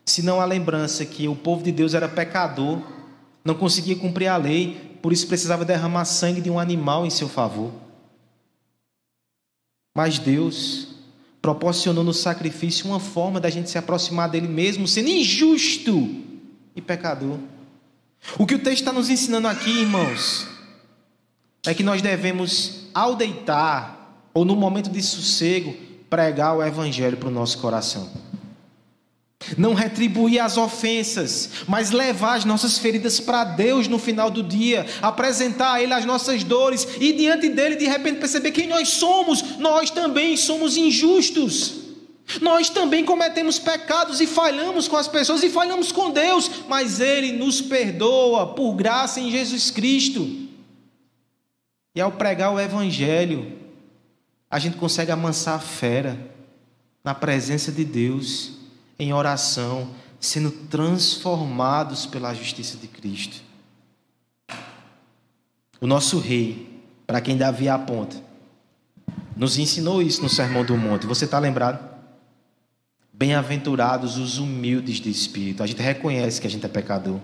Se 0.07 0.23
não 0.23 0.39
a 0.39 0.45
lembrança 0.45 1.05
que 1.05 1.27
o 1.27 1.35
povo 1.35 1.61
de 1.61 1.71
Deus 1.71 1.93
era 1.93 2.07
pecador, 2.07 2.81
não 3.43 3.53
conseguia 3.53 3.93
cumprir 3.93 4.27
a 4.27 4.37
lei, 4.37 4.97
por 5.01 5.11
isso 5.11 5.27
precisava 5.27 5.65
derramar 5.65 6.05
sangue 6.05 6.39
de 6.39 6.49
um 6.49 6.57
animal 6.57 7.05
em 7.05 7.09
seu 7.09 7.27
favor. 7.27 7.73
Mas 9.93 10.17
Deus 10.17 10.95
proporcionou 11.41 12.05
no 12.05 12.13
sacrifício 12.13 12.87
uma 12.87 13.01
forma 13.01 13.41
da 13.41 13.49
gente 13.49 13.69
se 13.69 13.77
aproximar 13.77 14.29
dele 14.29 14.47
mesmo, 14.47 14.87
sendo 14.87 15.09
injusto 15.09 16.09
e 16.73 16.81
pecador. 16.81 17.37
O 18.39 18.45
que 18.45 18.55
o 18.55 18.59
texto 18.59 18.79
está 18.79 18.93
nos 18.93 19.09
ensinando 19.09 19.49
aqui, 19.49 19.81
irmãos, 19.81 20.47
é 21.65 21.73
que 21.73 21.83
nós 21.83 22.01
devemos, 22.01 22.87
ao 22.93 23.13
deitar, 23.13 24.23
ou 24.33 24.45
no 24.45 24.55
momento 24.55 24.89
de 24.89 25.01
sossego, 25.03 25.75
pregar 26.09 26.55
o 26.55 26.63
Evangelho 26.63 27.17
para 27.17 27.27
o 27.27 27.31
nosso 27.31 27.57
coração. 27.57 28.09
Não 29.55 29.73
retribuir 29.73 30.39
as 30.39 30.57
ofensas, 30.57 31.49
mas 31.67 31.91
levar 31.91 32.35
as 32.37 32.45
nossas 32.45 32.77
feridas 32.77 33.19
para 33.19 33.43
Deus 33.43 33.87
no 33.87 33.99
final 33.99 34.31
do 34.31 34.41
dia, 34.41 34.85
apresentar 35.01 35.73
a 35.73 35.81
Ele 35.81 35.93
as 35.93 36.05
nossas 36.05 36.43
dores 36.43 36.87
e 36.99 37.13
diante 37.13 37.49
dele, 37.49 37.75
de 37.75 37.85
repente, 37.85 38.19
perceber 38.19 38.51
quem 38.51 38.67
nós 38.67 38.89
somos. 38.89 39.57
Nós 39.57 39.89
também 39.91 40.35
somos 40.35 40.75
injustos. 40.75 41.87
Nós 42.41 42.69
também 42.69 43.05
cometemos 43.05 43.57
pecados 43.57 44.19
e 44.19 44.27
falhamos 44.27 44.87
com 44.87 44.97
as 44.97 45.07
pessoas 45.07 45.43
e 45.43 45.49
falhamos 45.49 45.91
com 45.91 46.11
Deus, 46.11 46.49
mas 46.67 46.99
Ele 46.99 47.31
nos 47.31 47.61
perdoa 47.61 48.47
por 48.47 48.73
graça 48.73 49.21
em 49.21 49.31
Jesus 49.31 49.71
Cristo. 49.71 50.47
E 51.95 52.01
ao 52.01 52.11
pregar 52.11 52.53
o 52.53 52.59
Evangelho, 52.59 53.57
a 54.51 54.59
gente 54.59 54.77
consegue 54.77 55.11
amansar 55.11 55.55
a 55.55 55.59
fera 55.59 56.19
na 57.03 57.15
presença 57.15 57.71
de 57.71 57.85
Deus, 57.85 58.56
em 58.99 59.13
oração, 59.13 59.89
sendo 60.19 60.51
transformados 60.51 62.05
pela 62.05 62.33
justiça 62.33 62.77
de 62.77 62.87
Cristo. 62.87 63.41
O 65.79 65.85
nosso 65.85 66.19
Rei, 66.19 66.81
para 67.05 67.21
quem 67.21 67.37
Davi 67.37 67.69
aponta, 67.69 68.17
nos 69.35 69.57
ensinou 69.57 70.01
isso 70.01 70.23
no 70.23 70.29
Sermão 70.29 70.65
do 70.65 70.75
Monte. 70.75 71.05
Você 71.05 71.25
está 71.25 71.37
lembrado? 71.37 71.87
Bem-aventurados 73.13 74.17
os 74.17 74.39
humildes 74.39 74.99
de 74.99 75.09
espírito. 75.09 75.61
A 75.61 75.67
gente 75.67 75.81
reconhece 75.81 76.41
que 76.41 76.47
a 76.47 76.49
gente 76.49 76.65
é 76.65 76.69
pecador. 76.69 77.19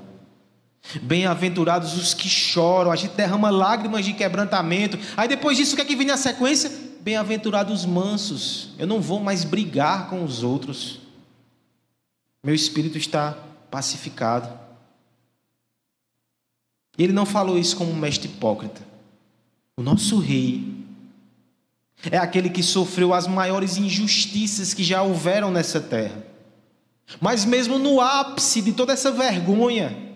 Bem-aventurados 1.01 1.95
os 1.97 2.13
que 2.13 2.27
choram, 2.27 2.91
a 2.91 2.95
gente 2.95 3.15
derrama 3.15 3.49
lágrimas 3.49 4.05
de 4.05 4.13
quebrantamento. 4.13 4.99
Aí 5.17 5.27
depois 5.27 5.57
disso, 5.57 5.73
o 5.73 5.75
que 5.75 5.81
é 5.81 5.86
que 5.86 5.95
vem 5.95 6.05
na 6.05 6.17
sequência? 6.17 6.71
Bem-aventurados 7.01 7.81
os 7.81 7.86
mansos. 7.86 8.69
Eu 8.77 8.86
não 8.86 9.01
vou 9.01 9.19
mais 9.19 9.43
brigar 9.43 10.09
com 10.09 10.23
os 10.23 10.43
outros. 10.43 10.99
Meu 12.43 12.53
espírito 12.53 12.97
está 12.97 13.38
pacificado. 13.71 14.60
E 16.97 17.03
ele 17.03 17.13
não 17.13 17.25
falou 17.25 17.58
isso 17.58 17.77
como 17.77 17.91
um 17.91 17.95
mestre 17.95 18.27
hipócrita. 18.27 18.82
O 19.77 19.82
nosso 19.82 20.19
rei 20.19 20.84
é 22.12 22.17
aquele 22.17 22.49
que 22.49 22.62
sofreu 22.62 23.13
as 23.13 23.27
maiores 23.27 23.77
injustiças 23.77 24.73
que 24.73 24.84
já 24.84 25.01
houveram 25.01 25.49
nessa 25.49 25.79
terra. 25.79 26.23
Mas 27.19 27.45
mesmo 27.45 27.79
no 27.79 28.01
ápice 28.01 28.62
de 28.62 28.73
toda 28.73 28.93
essa 28.93 29.12
vergonha, 29.12 30.13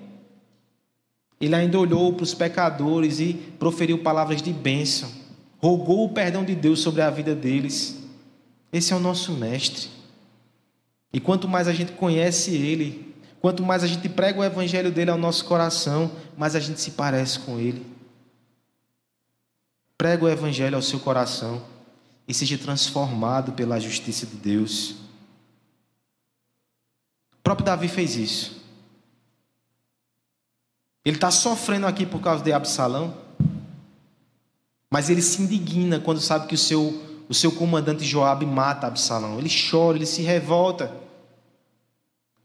ele 1.40 1.56
ainda 1.56 1.80
olhou 1.80 2.14
para 2.14 2.24
os 2.24 2.34
pecadores 2.34 3.20
e 3.20 3.34
proferiu 3.34 4.00
palavras 4.00 4.42
de 4.42 4.52
bênção, 4.52 5.10
rogou 5.60 6.06
o 6.06 6.10
perdão 6.10 6.44
de 6.44 6.56
Deus 6.56 6.82
sobre 6.82 7.02
a 7.02 7.10
vida 7.10 7.34
deles. 7.34 8.04
Esse 8.72 8.92
é 8.92 8.96
o 8.96 9.00
nosso 9.00 9.32
mestre. 9.32 9.97
E 11.12 11.20
quanto 11.20 11.48
mais 11.48 11.68
a 11.68 11.74
gente 11.74 11.94
conhece 11.94 12.56
ele, 12.56 13.16
quanto 13.40 13.64
mais 13.64 13.84
a 13.84 13.88
gente 13.88 14.08
prega 14.10 14.40
o 14.40 14.44
evangelho 14.44 14.92
dele 14.92 15.12
ao 15.12 15.18
nosso 15.18 15.46
coração, 15.46 16.12
mais 16.38 16.56
a 16.56 16.60
gente 16.60 16.80
se 16.82 16.92
parece 16.92 17.40
com 17.40 17.60
ele. 17.60 17.86
Prega 19.98 20.26
o 20.26 20.30
evangelho 20.30 20.76
ao 20.76 20.82
seu 20.82 21.00
coração 21.00 21.64
e 22.28 22.34
seja 22.34 22.58
transformado 22.58 23.54
pela 23.54 23.80
justiça 23.80 24.26
de 24.26 24.36
Deus. 24.36 24.92
O 27.34 27.42
próprio 27.44 27.66
Davi 27.66 27.88
fez 27.88 28.16
isso. 28.16 28.58
Ele 31.06 31.16
está 31.16 31.32
sofrendo 31.32 31.88
aqui 31.88 32.06
por 32.06 32.20
causa 32.20 32.44
de 32.44 32.52
Absalão, 32.52 33.16
mas 34.92 35.10
ele 35.10 35.22
se 35.22 35.42
indigna 35.42 36.02
quando 36.02 36.20
sabe 36.20 36.48
que 36.48 36.56
o 36.56 36.58
seu, 36.58 37.02
o 37.30 37.34
seu 37.34 37.52
comandante 37.52 38.04
Joabe 38.04 38.46
mata 38.46 38.88
Absalão. 38.88 39.38
Ele 39.38 39.50
chora, 39.50 39.98
ele 39.98 40.06
se 40.06 40.22
revolta. 40.22 40.96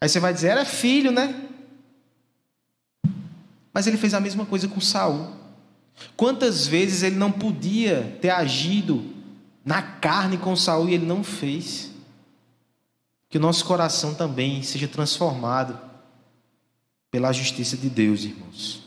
Aí 0.01 0.09
você 0.09 0.19
vai 0.19 0.35
dizer, 0.35 0.49
era 0.49 0.65
filho, 0.65 1.13
né? 1.13 1.49
Mas 3.73 3.87
ele 3.87 3.97
fez 3.97 4.13
a 4.15 4.21
mesma 4.21 4.45
coisa 4.45 4.69
com 4.69 4.81
Saul. 4.81 5.29
Quantas 6.17 6.67
vezes 6.67 7.03
ele 7.03 7.17
não 7.17 7.31
podia 7.31 8.19
ter 8.21 8.31
agido 8.31 9.05
na 9.65 9.81
carne 9.81 10.37
com 10.37 10.57
Saul 10.57 10.89
e 10.89 10.95
ele 10.95 11.07
não 11.07 11.23
fez? 11.23 11.91
Que 13.29 13.39
o 13.39 13.41
nosso 13.41 13.65
coração 13.65 14.15
também 14.15 14.63
seja 14.63 14.89
transformado 14.89 15.79
pela 17.11 17.33
justiça 17.33 17.77
de 17.77 17.89
Deus, 17.89 18.25
irmãos. 18.25 18.83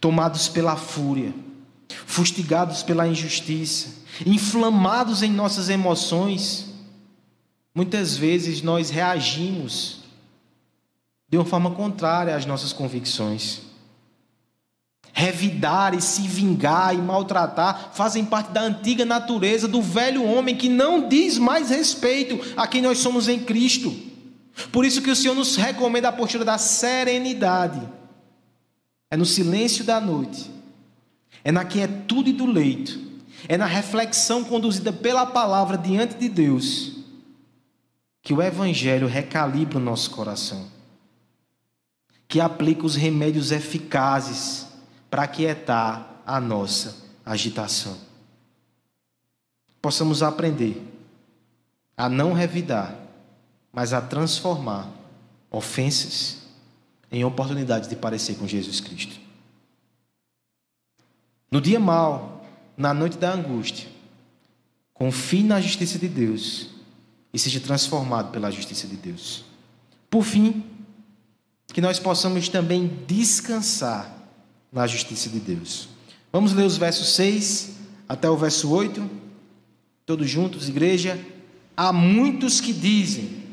Tomados 0.00 0.48
pela 0.48 0.76
fúria, 0.76 1.32
fustigados 2.06 2.82
pela 2.82 3.06
injustiça, 3.06 4.05
inflamados 4.24 5.22
em 5.22 5.30
nossas 5.30 5.68
emoções, 5.68 6.66
muitas 7.74 8.16
vezes 8.16 8.62
nós 8.62 8.90
reagimos 8.90 9.98
de 11.28 11.36
uma 11.36 11.44
forma 11.44 11.70
contrária 11.72 12.34
às 12.34 12.46
nossas 12.46 12.72
convicções. 12.72 13.62
Revidar 15.12 15.94
e 15.94 16.00
se 16.00 16.22
vingar 16.22 16.94
e 16.94 16.98
maltratar 16.98 17.90
fazem 17.94 18.24
parte 18.24 18.52
da 18.52 18.60
antiga 18.60 19.04
natureza 19.04 19.66
do 19.66 19.80
velho 19.80 20.24
homem 20.24 20.54
que 20.54 20.68
não 20.68 21.08
diz 21.08 21.38
mais 21.38 21.70
respeito 21.70 22.38
a 22.56 22.66
quem 22.66 22.82
nós 22.82 22.98
somos 22.98 23.26
em 23.26 23.40
Cristo. 23.40 23.94
Por 24.70 24.84
isso 24.84 25.02
que 25.02 25.10
o 25.10 25.16
Senhor 25.16 25.34
nos 25.34 25.56
recomenda 25.56 26.08
a 26.08 26.12
postura 26.12 26.44
da 26.44 26.58
serenidade. 26.58 27.80
É 29.10 29.16
no 29.16 29.24
silêncio 29.24 29.84
da 29.84 30.00
noite, 30.00 30.50
é 31.44 31.52
na 31.52 31.64
quietude 31.64 32.32
do 32.32 32.44
leito, 32.44 33.05
é 33.48 33.56
na 33.56 33.66
reflexão 33.66 34.44
conduzida 34.44 34.92
pela 34.92 35.26
palavra 35.26 35.76
diante 35.76 36.16
de 36.16 36.28
Deus, 36.28 36.96
que 38.22 38.34
o 38.34 38.42
Evangelho 38.42 39.06
recalibra 39.06 39.78
o 39.78 39.80
nosso 39.80 40.10
coração, 40.10 40.66
que 42.26 42.40
aplica 42.40 42.84
os 42.84 42.96
remédios 42.96 43.52
eficazes 43.52 44.66
para 45.10 45.22
aquietar 45.22 46.22
a 46.26 46.40
nossa 46.40 46.96
agitação. 47.24 47.96
Possamos 49.80 50.22
aprender 50.22 50.82
a 51.96 52.08
não 52.08 52.32
revidar 52.32 53.06
mas 53.76 53.92
a 53.92 54.00
transformar 54.00 54.90
ofensas 55.50 56.38
em 57.12 57.22
oportunidades 57.26 57.86
de 57.86 57.94
parecer 57.94 58.36
com 58.36 58.48
Jesus 58.48 58.80
Cristo. 58.80 59.20
No 61.50 61.60
dia 61.60 61.78
mau, 61.78 62.35
na 62.76 62.92
noite 62.92 63.16
da 63.16 63.32
angústia, 63.32 63.88
confie 64.92 65.42
na 65.42 65.60
justiça 65.60 65.98
de 65.98 66.08
Deus 66.08 66.68
e 67.32 67.38
seja 67.38 67.60
transformado 67.60 68.30
pela 68.30 68.50
justiça 68.50 68.86
de 68.86 68.96
Deus. 68.96 69.44
Por 70.10 70.24
fim, 70.24 70.64
que 71.68 71.80
nós 71.80 71.98
possamos 71.98 72.48
também 72.48 72.86
descansar 73.06 74.14
na 74.72 74.86
justiça 74.86 75.28
de 75.28 75.40
Deus. 75.40 75.88
Vamos 76.32 76.52
ler 76.52 76.64
os 76.64 76.76
versos 76.76 77.14
6 77.14 77.76
até 78.08 78.28
o 78.28 78.36
verso 78.36 78.70
8, 78.70 79.10
todos 80.04 80.28
juntos, 80.28 80.68
igreja. 80.68 81.18
Há 81.76 81.92
muitos 81.92 82.60
que 82.60 82.72
dizem 82.72 83.46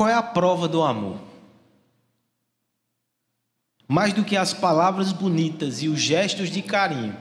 Qual 0.00 0.08
é 0.08 0.14
a 0.14 0.22
prova 0.40 0.66
do 0.66 0.82
amor? 0.82 1.20
Mais 3.86 4.14
do 4.14 4.24
que 4.24 4.38
as 4.38 4.54
palavras 4.54 5.12
bonitas 5.12 5.82
e 5.82 5.88
os 5.88 6.00
gestos 6.00 6.48
de 6.48 6.62
carinho, 6.62 7.14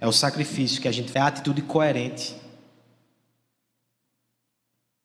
é 0.00 0.08
o 0.08 0.10
sacrifício 0.10 0.82
que 0.82 0.88
a 0.88 0.92
gente 0.92 1.16
é 1.16 1.20
a 1.20 1.28
atitude 1.28 1.62
coerente. 1.62 2.34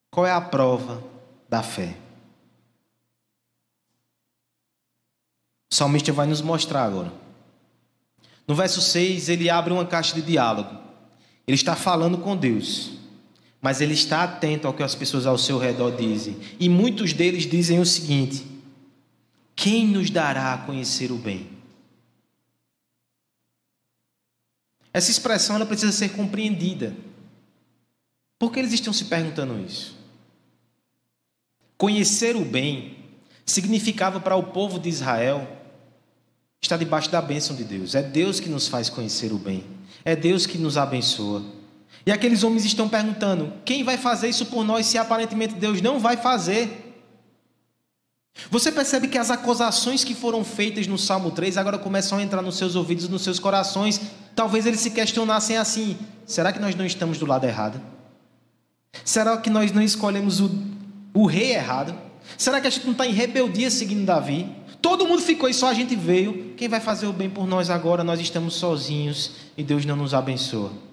Qual 0.09 0.25
é 0.25 0.31
a 0.31 0.41
prova 0.41 1.03
da 1.47 1.61
fé? 1.61 1.95
O 5.71 5.75
salmista 5.75 6.11
vai 6.11 6.25
nos 6.25 6.41
mostrar 6.41 6.85
agora. 6.85 7.13
No 8.47 8.55
verso 8.55 8.81
6, 8.81 9.29
ele 9.29 9.47
abre 9.47 9.71
uma 9.71 9.85
caixa 9.85 10.15
de 10.15 10.23
diálogo. 10.23 10.75
Ele 11.45 11.53
está 11.53 11.75
falando 11.75 12.17
com 12.17 12.35
Deus 12.35 12.96
mas 13.67 13.81
ele 13.81 13.95
está 13.95 14.23
atento 14.23 14.65
ao 14.65 14.73
que 14.73 14.81
as 14.81 14.95
pessoas 14.95 15.25
ao 15.25 15.37
seu 15.37 15.57
redor 15.57 15.91
dizem. 15.91 16.37
E 16.57 16.69
muitos 16.69 17.11
deles 17.11 17.43
dizem 17.43 17.81
o 17.81 17.85
seguinte: 17.85 18.45
Quem 19.53 19.85
nos 19.85 20.09
dará 20.09 20.53
a 20.53 20.57
conhecer 20.59 21.11
o 21.11 21.17
bem? 21.17 21.49
Essa 24.93 25.11
expressão 25.11 25.57
ela 25.57 25.65
precisa 25.65 25.91
ser 25.91 26.13
compreendida. 26.13 26.95
Por 28.39 28.53
que 28.53 28.59
eles 28.59 28.71
estão 28.71 28.93
se 28.93 29.03
perguntando 29.03 29.59
isso? 29.59 29.97
Conhecer 31.77 32.37
o 32.37 32.45
bem 32.45 32.99
significava 33.45 34.17
para 34.21 34.37
o 34.37 34.43
povo 34.43 34.79
de 34.79 34.87
Israel 34.87 35.45
estar 36.61 36.77
debaixo 36.77 37.11
da 37.11 37.21
bênção 37.21 37.53
de 37.53 37.65
Deus. 37.65 37.95
É 37.95 38.01
Deus 38.01 38.39
que 38.39 38.47
nos 38.47 38.69
faz 38.69 38.89
conhecer 38.89 39.33
o 39.33 39.37
bem. 39.37 39.65
É 40.05 40.15
Deus 40.15 40.45
que 40.45 40.57
nos 40.57 40.77
abençoa. 40.77 41.56
E 42.07 42.11
aqueles 42.11 42.41
homens 42.41 42.63
estão 42.63 42.87
perguntando: 42.87 43.51
quem 43.65 43.83
vai 43.83 43.97
fazer 43.97 44.29
isso 44.29 44.45
por 44.45 44.63
nós 44.63 44.85
se 44.85 44.97
aparentemente 44.97 45.55
Deus 45.55 45.81
não 45.81 45.99
vai 45.99 46.15
fazer? 46.15 46.85
Você 48.49 48.71
percebe 48.71 49.09
que 49.09 49.17
as 49.17 49.29
acusações 49.29 50.05
que 50.05 50.15
foram 50.15 50.41
feitas 50.45 50.87
no 50.87 50.97
Salmo 50.97 51.31
3 51.31 51.57
agora 51.57 51.77
começam 51.77 52.17
a 52.17 52.23
entrar 52.23 52.41
nos 52.41 52.55
seus 52.55 52.75
ouvidos, 52.75 53.09
nos 53.09 53.23
seus 53.23 53.39
corações. 53.39 53.99
Talvez 54.33 54.65
eles 54.65 54.79
se 54.79 54.91
questionassem 54.91 55.57
assim: 55.57 55.97
será 56.25 56.53
que 56.53 56.59
nós 56.59 56.75
não 56.75 56.85
estamos 56.85 57.17
do 57.17 57.25
lado 57.25 57.45
errado? 57.45 57.81
Será 59.03 59.35
que 59.35 59.49
nós 59.49 59.73
não 59.73 59.81
escolhemos 59.81 60.39
o, 60.39 60.49
o 61.13 61.25
rei 61.25 61.55
errado? 61.55 61.93
Será 62.37 62.61
que 62.61 62.67
a 62.67 62.69
gente 62.69 62.85
não 62.85 62.93
está 62.93 63.05
em 63.05 63.11
rebeldia 63.11 63.69
seguindo 63.69 64.05
Davi? 64.05 64.49
Todo 64.81 65.05
mundo 65.05 65.21
ficou 65.21 65.49
e 65.49 65.53
só 65.53 65.67
a 65.67 65.73
gente 65.73 65.93
veio. 65.93 66.53
Quem 66.55 66.69
vai 66.69 66.79
fazer 66.79 67.05
o 67.05 67.11
bem 67.11 67.29
por 67.29 67.45
nós 67.45 67.69
agora? 67.69 68.01
Nós 68.01 68.21
estamos 68.21 68.53
sozinhos 68.53 69.31
e 69.57 69.63
Deus 69.63 69.83
não 69.83 69.97
nos 69.97 70.13
abençoa. 70.13 70.86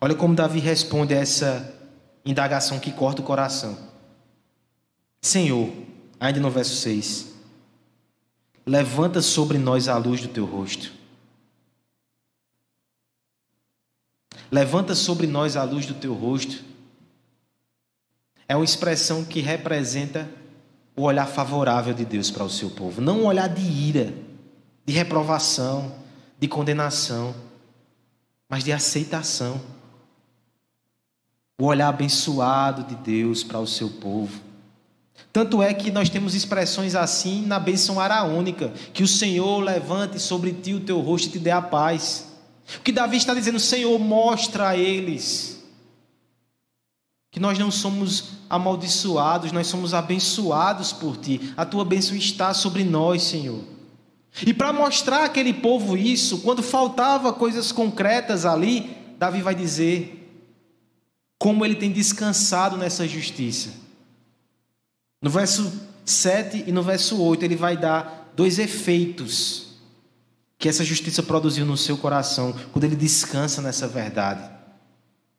Olha 0.00 0.14
como 0.14 0.34
Davi 0.34 0.58
responde 0.58 1.14
a 1.14 1.18
essa 1.18 1.74
indagação 2.24 2.78
que 2.78 2.92
corta 2.92 3.22
o 3.22 3.24
coração. 3.24 3.78
Senhor, 5.22 5.72
ainda 6.20 6.38
no 6.40 6.50
verso 6.50 6.76
6, 6.76 7.34
levanta 8.64 9.22
sobre 9.22 9.58
nós 9.58 9.88
a 9.88 9.96
luz 9.96 10.20
do 10.20 10.28
teu 10.28 10.44
rosto. 10.44 10.92
Levanta 14.50 14.94
sobre 14.94 15.26
nós 15.26 15.56
a 15.56 15.64
luz 15.64 15.86
do 15.86 15.94
teu 15.94 16.14
rosto. 16.14 16.64
É 18.48 18.54
uma 18.54 18.64
expressão 18.64 19.24
que 19.24 19.40
representa 19.40 20.28
o 20.94 21.02
olhar 21.02 21.26
favorável 21.26 21.92
de 21.92 22.04
Deus 22.04 22.30
para 22.30 22.44
o 22.44 22.50
seu 22.50 22.70
povo, 22.70 23.00
não 23.00 23.22
um 23.22 23.26
olhar 23.26 23.48
de 23.48 23.60
ira, 23.60 24.14
de 24.84 24.92
reprovação, 24.92 25.94
de 26.38 26.46
condenação, 26.46 27.34
mas 28.48 28.62
de 28.62 28.72
aceitação. 28.72 29.60
O 31.58 31.64
olhar 31.64 31.88
abençoado 31.88 32.84
de 32.84 32.94
Deus 32.96 33.42
para 33.42 33.58
o 33.58 33.66
seu 33.66 33.88
povo. 33.88 34.40
Tanto 35.32 35.62
é 35.62 35.72
que 35.72 35.90
nós 35.90 36.10
temos 36.10 36.34
expressões 36.34 36.94
assim 36.94 37.46
na 37.46 37.58
bênção 37.58 37.98
araônica: 37.98 38.72
que 38.92 39.02
o 39.02 39.08
Senhor 39.08 39.60
levante 39.60 40.18
sobre 40.18 40.52
ti 40.52 40.74
o 40.74 40.80
teu 40.80 41.00
rosto 41.00 41.28
e 41.28 41.32
te 41.32 41.38
dê 41.38 41.50
a 41.50 41.62
paz. 41.62 42.32
O 42.78 42.80
que 42.80 42.92
Davi 42.92 43.16
está 43.16 43.32
dizendo, 43.32 43.58
Senhor, 43.58 43.98
mostra 43.98 44.68
a 44.68 44.76
eles 44.76 45.56
que 47.36 47.40
nós 47.40 47.58
não 47.58 47.70
somos 47.70 48.30
amaldiçoados, 48.48 49.52
nós 49.52 49.66
somos 49.66 49.92
abençoados 49.92 50.90
por 50.90 51.18
ti. 51.18 51.52
A 51.54 51.66
tua 51.66 51.84
bênção 51.84 52.16
está 52.16 52.54
sobre 52.54 52.82
nós, 52.82 53.24
Senhor. 53.24 53.62
E 54.46 54.54
para 54.54 54.72
mostrar 54.72 55.24
aquele 55.24 55.52
povo 55.52 55.98
isso, 55.98 56.38
quando 56.38 56.62
faltava 56.62 57.34
coisas 57.34 57.72
concretas 57.72 58.46
ali, 58.46 58.96
Davi 59.18 59.42
vai 59.42 59.54
dizer 59.54 60.25
como 61.38 61.64
ele 61.64 61.74
tem 61.74 61.92
descansado 61.92 62.76
nessa 62.76 63.06
justiça. 63.06 63.70
No 65.20 65.30
verso 65.30 65.72
7 66.04 66.64
e 66.66 66.72
no 66.72 66.82
verso 66.82 67.20
8, 67.20 67.44
ele 67.44 67.56
vai 67.56 67.76
dar 67.76 68.32
dois 68.34 68.58
efeitos 68.58 69.66
que 70.58 70.68
essa 70.68 70.84
justiça 70.84 71.22
produziu 71.22 71.66
no 71.66 71.76
seu 71.76 71.98
coração 71.98 72.54
quando 72.72 72.84
ele 72.84 72.96
descansa 72.96 73.60
nessa 73.60 73.86
verdade. 73.86 74.48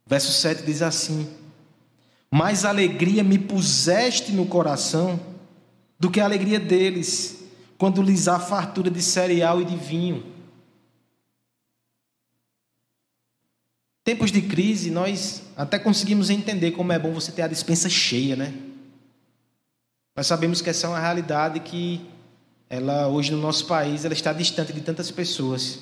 Verso 0.05 0.31
7 0.31 0.63
diz 0.63 0.81
assim: 0.81 1.27
Mais 2.31 2.65
alegria 2.65 3.23
me 3.23 3.37
puseste 3.37 4.31
no 4.31 4.45
coração 4.45 5.19
do 5.99 6.11
que 6.11 6.19
a 6.19 6.25
alegria 6.25 6.59
deles, 6.59 7.43
quando 7.77 8.01
lhes 8.01 8.27
há 8.27 8.39
fartura 8.39 8.89
de 8.89 9.01
cereal 9.01 9.61
e 9.61 9.65
de 9.65 9.75
vinho. 9.75 10.23
Tempos 14.07 14.31
de 14.31 14.41
crise, 14.41 14.89
nós 14.89 15.41
até 15.57 15.77
conseguimos 15.77 16.29
entender 16.29 16.71
como 16.71 16.93
é 16.93 16.97
bom 16.97 17.11
você 17.11 17.29
ter 17.29 17.41
a 17.41 17.47
dispensa 17.49 17.89
cheia, 17.89 18.37
né? 18.37 18.53
Nós 20.15 20.25
sabemos 20.25 20.61
que 20.61 20.69
essa 20.69 20.87
é 20.87 20.89
uma 20.89 20.97
realidade 20.97 21.59
que 21.59 21.99
ela 22.69 23.09
hoje 23.09 23.33
no 23.33 23.41
nosso 23.41 23.65
país 23.65 24.05
ela 24.05 24.13
está 24.13 24.31
distante 24.31 24.71
de 24.71 24.79
tantas 24.79 25.11
pessoas. 25.11 25.79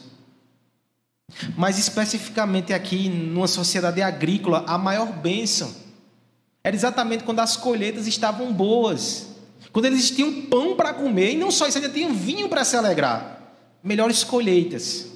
Mas 1.56 1.78
especificamente 1.78 2.74
aqui 2.74 3.10
numa 3.10 3.48
sociedade 3.48 4.02
agrícola, 4.02 4.64
a 4.66 4.76
maior 4.76 5.12
bênção 5.12 5.72
era 6.64 6.76
exatamente 6.76 7.24
quando 7.24 7.42
as 7.42 7.56
colheitas 7.56 8.08
estavam 8.08 8.52
boas, 8.52 9.28
quando 9.72 9.86
eles 9.86 10.10
tinham 10.10 10.48
pão 10.48 10.76
para 10.76 10.96
comer 10.96 11.34
e 11.34 11.38
não 11.38 11.52
só 11.52 11.68
isso, 11.68 11.78
ainda 11.78 11.94
tinham 11.94 12.12
vinho 12.12 12.50
para 12.50 12.66
se 12.66 12.76
alegrar. 12.76 13.54
Melhores 13.84 14.24
colheitas. 14.24 15.14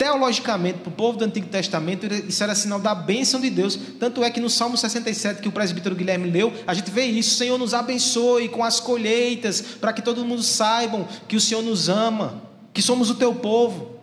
Teologicamente, 0.00 0.78
para 0.78 0.88
o 0.88 0.92
povo 0.92 1.18
do 1.18 1.26
Antigo 1.26 1.46
Testamento, 1.48 2.06
isso 2.06 2.42
era 2.42 2.54
sinal 2.54 2.80
da 2.80 2.94
bênção 2.94 3.38
de 3.38 3.50
Deus. 3.50 3.76
Tanto 3.76 4.24
é 4.24 4.30
que 4.30 4.40
no 4.40 4.48
Salmo 4.48 4.74
67, 4.74 5.42
que 5.42 5.48
o 5.48 5.52
presbítero 5.52 5.94
Guilherme 5.94 6.30
leu, 6.30 6.54
a 6.66 6.72
gente 6.72 6.90
vê 6.90 7.04
isso: 7.04 7.34
Senhor 7.34 7.58
nos 7.58 7.74
abençoe 7.74 8.48
com 8.48 8.64
as 8.64 8.80
colheitas, 8.80 9.60
para 9.60 9.92
que 9.92 10.00
todo 10.00 10.24
mundo 10.24 10.42
saibam 10.42 11.06
que 11.28 11.36
o 11.36 11.40
Senhor 11.40 11.60
nos 11.60 11.90
ama, 11.90 12.42
que 12.72 12.80
somos 12.80 13.10
o 13.10 13.14
teu 13.14 13.34
povo. 13.34 13.96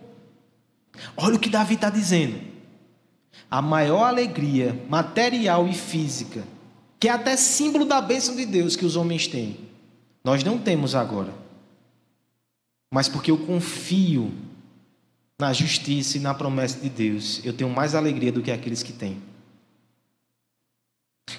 Olha 1.16 1.34
o 1.34 1.40
que 1.40 1.50
Davi 1.50 1.74
está 1.74 1.90
dizendo. 1.90 2.38
A 3.50 3.60
maior 3.60 4.04
alegria 4.04 4.80
material 4.88 5.66
e 5.66 5.74
física, 5.74 6.44
que 7.00 7.08
é 7.08 7.10
até 7.10 7.36
símbolo 7.36 7.84
da 7.84 8.00
bênção 8.00 8.36
de 8.36 8.46
Deus 8.46 8.76
que 8.76 8.86
os 8.86 8.94
homens 8.94 9.26
têm, 9.26 9.58
nós 10.22 10.44
não 10.44 10.58
temos 10.58 10.94
agora. 10.94 11.34
Mas 12.88 13.08
porque 13.08 13.32
eu 13.32 13.38
confio 13.38 14.32
na 15.40 15.52
justiça 15.52 16.16
e 16.16 16.20
na 16.20 16.34
promessa 16.34 16.80
de 16.80 16.88
Deus, 16.88 17.40
eu 17.44 17.52
tenho 17.52 17.70
mais 17.70 17.94
alegria 17.94 18.32
do 18.32 18.42
que 18.42 18.50
aqueles 18.50 18.82
que 18.82 18.92
têm. 18.92 19.22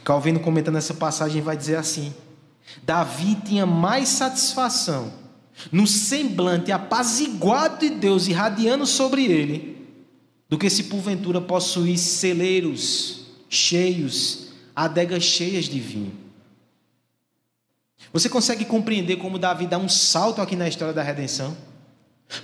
Calvino 0.06 0.40
comentando 0.40 0.78
essa 0.78 0.94
passagem 0.94 1.42
vai 1.42 1.58
dizer 1.58 1.76
assim: 1.76 2.14
Davi 2.82 3.36
tinha 3.46 3.66
mais 3.66 4.08
satisfação 4.08 5.12
no 5.72 5.86
semblante 5.86 6.72
apaziguado 6.72 7.80
de 7.80 7.90
Deus 7.90 8.28
irradiando 8.28 8.86
sobre 8.86 9.26
ele, 9.26 9.86
do 10.48 10.58
que 10.58 10.70
se 10.70 10.86
porventura 10.86 11.42
possuísse 11.42 12.16
celeiros 12.16 13.26
cheios, 13.50 14.50
adegas 14.76 15.24
cheias 15.24 15.66
de 15.66 15.80
vinho. 15.80 16.14
Você 18.14 18.30
consegue 18.30 18.64
compreender 18.64 19.18
como 19.18 19.38
Davi 19.38 19.68
dá 19.68 19.78
um 19.78 19.90
salto 19.90 20.42
aqui 20.42 20.56
na 20.56 20.70
história 20.70 20.94
da 20.94 21.04
redenção? 21.04 21.56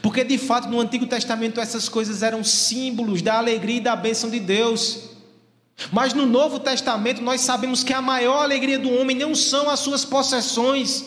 Porque 0.01 0.23
de 0.23 0.37
fato 0.37 0.67
no 0.67 0.79
Antigo 0.79 1.05
Testamento 1.05 1.59
essas 1.59 1.87
coisas 1.87 2.23
eram 2.23 2.43
símbolos 2.43 3.21
da 3.21 3.37
alegria 3.37 3.77
e 3.77 3.81
da 3.81 3.95
bênção 3.95 4.29
de 4.29 4.39
Deus. 4.39 5.09
Mas 5.91 6.13
no 6.13 6.25
Novo 6.25 6.59
Testamento 6.59 7.21
nós 7.21 7.41
sabemos 7.41 7.83
que 7.83 7.93
a 7.93 8.01
maior 8.01 8.43
alegria 8.43 8.79
do 8.79 8.91
homem 8.91 9.15
não 9.15 9.35
são 9.35 9.69
as 9.69 9.79
suas 9.79 10.03
possessões, 10.03 11.05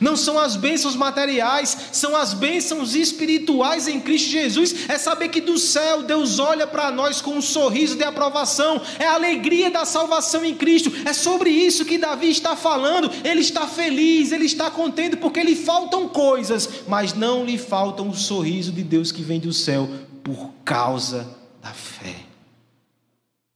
não 0.00 0.16
são 0.16 0.38
as 0.38 0.56
bênçãos 0.56 0.96
materiais, 0.96 1.76
são 1.92 2.16
as 2.16 2.34
bênçãos 2.34 2.94
espirituais 2.94 3.86
em 3.86 4.00
Cristo 4.00 4.30
Jesus. 4.30 4.88
É 4.88 4.98
saber 4.98 5.28
que 5.28 5.40
do 5.40 5.58
céu 5.58 6.02
Deus 6.02 6.38
olha 6.38 6.66
para 6.66 6.90
nós 6.90 7.20
com 7.20 7.32
um 7.32 7.42
sorriso 7.42 7.96
de 7.96 8.02
aprovação, 8.02 8.80
é 8.98 9.06
a 9.06 9.14
alegria 9.14 9.70
da 9.70 9.84
salvação 9.84 10.44
em 10.44 10.54
Cristo. 10.54 10.90
É 11.04 11.12
sobre 11.12 11.50
isso 11.50 11.84
que 11.84 11.98
Davi 11.98 12.30
está 12.30 12.56
falando. 12.56 13.10
Ele 13.24 13.40
está 13.40 13.66
feliz, 13.66 14.32
ele 14.32 14.46
está 14.46 14.70
contente 14.70 15.16
porque 15.16 15.42
lhe 15.42 15.54
faltam 15.54 16.08
coisas, 16.08 16.68
mas 16.88 17.14
não 17.14 17.44
lhe 17.44 17.58
faltam 17.58 18.08
o 18.08 18.14
sorriso 18.14 18.72
de 18.72 18.82
Deus 18.82 19.12
que 19.12 19.22
vem 19.22 19.38
do 19.38 19.52
céu 19.52 19.88
por 20.22 20.50
causa 20.64 21.28
da 21.62 21.72
fé. 21.72 22.16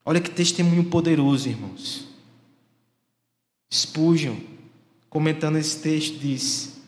Olha 0.05 0.21
que 0.21 0.31
testemunho 0.31 0.85
poderoso, 0.85 1.49
irmãos. 1.49 2.07
Spurgeon 3.73 4.37
comentando 5.11 5.57
esse 5.57 5.79
texto, 5.79 6.19
diz: 6.19 6.79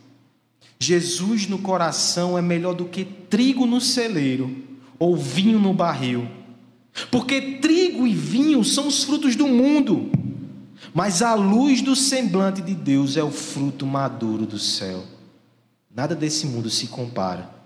Jesus 0.78 1.46
no 1.46 1.58
coração 1.58 2.36
é 2.38 2.42
melhor 2.42 2.74
do 2.74 2.86
que 2.86 3.04
trigo 3.04 3.66
no 3.66 3.80
celeiro 3.80 4.56
ou 4.98 5.16
vinho 5.16 5.58
no 5.58 5.74
barril. 5.74 6.28
Porque 7.10 7.58
trigo 7.58 8.06
e 8.06 8.14
vinho 8.14 8.64
são 8.64 8.88
os 8.88 9.04
frutos 9.04 9.36
do 9.36 9.46
mundo, 9.46 10.10
mas 10.92 11.22
a 11.22 11.34
luz 11.34 11.82
do 11.82 11.94
semblante 11.94 12.60
de 12.60 12.74
Deus 12.74 13.16
é 13.16 13.22
o 13.22 13.30
fruto 13.30 13.86
maduro 13.86 14.44
do 14.44 14.58
céu. 14.58 15.04
Nada 15.94 16.14
desse 16.14 16.46
mundo 16.46 16.68
se 16.68 16.88
compara 16.88 17.60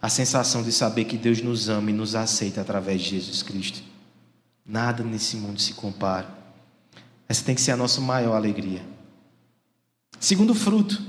à 0.00 0.08
sensação 0.08 0.62
de 0.62 0.72
saber 0.72 1.04
que 1.04 1.16
Deus 1.16 1.42
nos 1.42 1.68
ama 1.68 1.90
e 1.90 1.94
nos 1.94 2.14
aceita 2.14 2.60
através 2.60 3.02
de 3.02 3.10
Jesus 3.10 3.42
Cristo. 3.42 3.82
Nada 4.64 5.04
nesse 5.04 5.36
mundo 5.36 5.60
se 5.60 5.74
compara. 5.74 6.28
Essa 7.28 7.44
tem 7.44 7.54
que 7.54 7.60
ser 7.60 7.72
a 7.72 7.76
nossa 7.76 8.00
maior 8.00 8.34
alegria. 8.34 8.82
Segundo 10.20 10.54
fruto, 10.54 11.02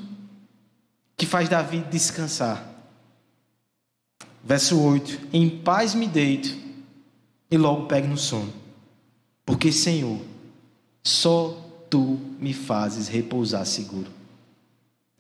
que 1.18 1.26
faz 1.26 1.50
Davi 1.50 1.84
descansar. 1.92 2.66
Verso 4.42 4.80
8: 4.80 5.28
Em 5.34 5.50
paz 5.50 5.94
me 5.94 6.08
deito 6.08 6.58
e 7.52 7.58
logo 7.58 7.88
pego 7.88 8.08
no 8.08 8.18
sono, 8.18 8.52
porque, 9.46 9.70
Senhor, 9.70 10.20
só 11.04 11.50
tu 11.90 12.18
me 12.40 12.54
fazes 12.54 13.10
repousar 13.10 13.66
seguro. 13.66 14.10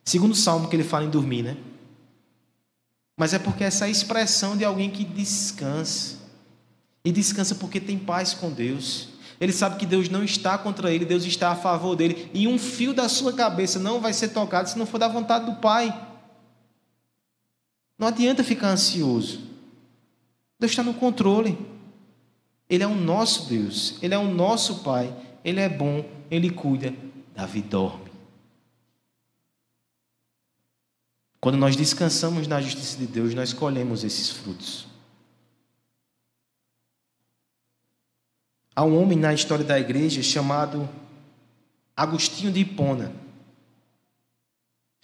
Segundo 0.05 0.33
salmo 0.33 0.69
que 0.69 0.75
ele 0.77 0.83
fala 0.85 1.05
em 1.05 1.09
dormir, 1.09 1.43
né? 1.43 1.57
Mas 3.17 3.33
é 3.33 3.39
porque 3.39 3.63
essa 3.63 3.85
é 3.85 3.87
a 3.87 3.91
expressão 3.91 4.55
de 4.55 4.63
alguém 4.63 4.89
que 4.89 5.03
descansa. 5.03 6.17
E 7.03 7.11
descansa 7.11 7.55
porque 7.55 7.79
tem 7.79 7.99
paz 7.99 8.33
com 8.33 8.49
Deus. 8.49 9.09
Ele 9.41 9.51
sabe 9.51 9.77
que 9.77 9.87
Deus 9.87 10.07
não 10.07 10.23
está 10.23 10.55
contra 10.55 10.93
ele, 10.93 11.03
Deus 11.03 11.25
está 11.25 11.49
a 11.49 11.55
favor 11.55 11.95
dele. 11.95 12.29
E 12.31 12.47
um 12.47 12.59
fio 12.59 12.93
da 12.93 13.09
sua 13.09 13.33
cabeça 13.33 13.79
não 13.79 13.99
vai 13.99 14.13
ser 14.13 14.27
tocado 14.27 14.69
se 14.69 14.77
não 14.77 14.85
for 14.85 14.99
da 14.99 15.07
vontade 15.07 15.45
do 15.45 15.55
Pai. 15.55 15.91
Não 17.97 18.07
adianta 18.07 18.43
ficar 18.43 18.69
ansioso. 18.69 19.41
Deus 20.59 20.71
está 20.71 20.83
no 20.83 20.93
controle. 20.93 21.57
Ele 22.69 22.83
é 22.83 22.87
o 22.87 22.93
nosso 22.93 23.49
Deus, 23.49 23.95
Ele 24.01 24.13
é 24.13 24.17
o 24.17 24.31
nosso 24.31 24.83
Pai, 24.83 25.13
Ele 25.43 25.59
é 25.59 25.67
bom, 25.67 26.05
Ele 26.29 26.51
cuida. 26.51 26.93
Davi 27.35 27.63
dorme. 27.63 28.11
Quando 31.39 31.57
nós 31.57 31.75
descansamos 31.75 32.47
na 32.47 32.61
justiça 32.61 32.95
de 32.95 33.07
Deus, 33.07 33.33
nós 33.33 33.51
colhemos 33.51 34.03
esses 34.03 34.29
frutos. 34.29 34.90
Há 38.75 38.83
um 38.83 39.01
homem 39.01 39.17
na 39.17 39.33
história 39.33 39.65
da 39.65 39.79
igreja 39.79 40.23
chamado 40.23 40.87
Agostinho 41.95 42.51
de 42.51 42.61
Hipona. 42.61 43.11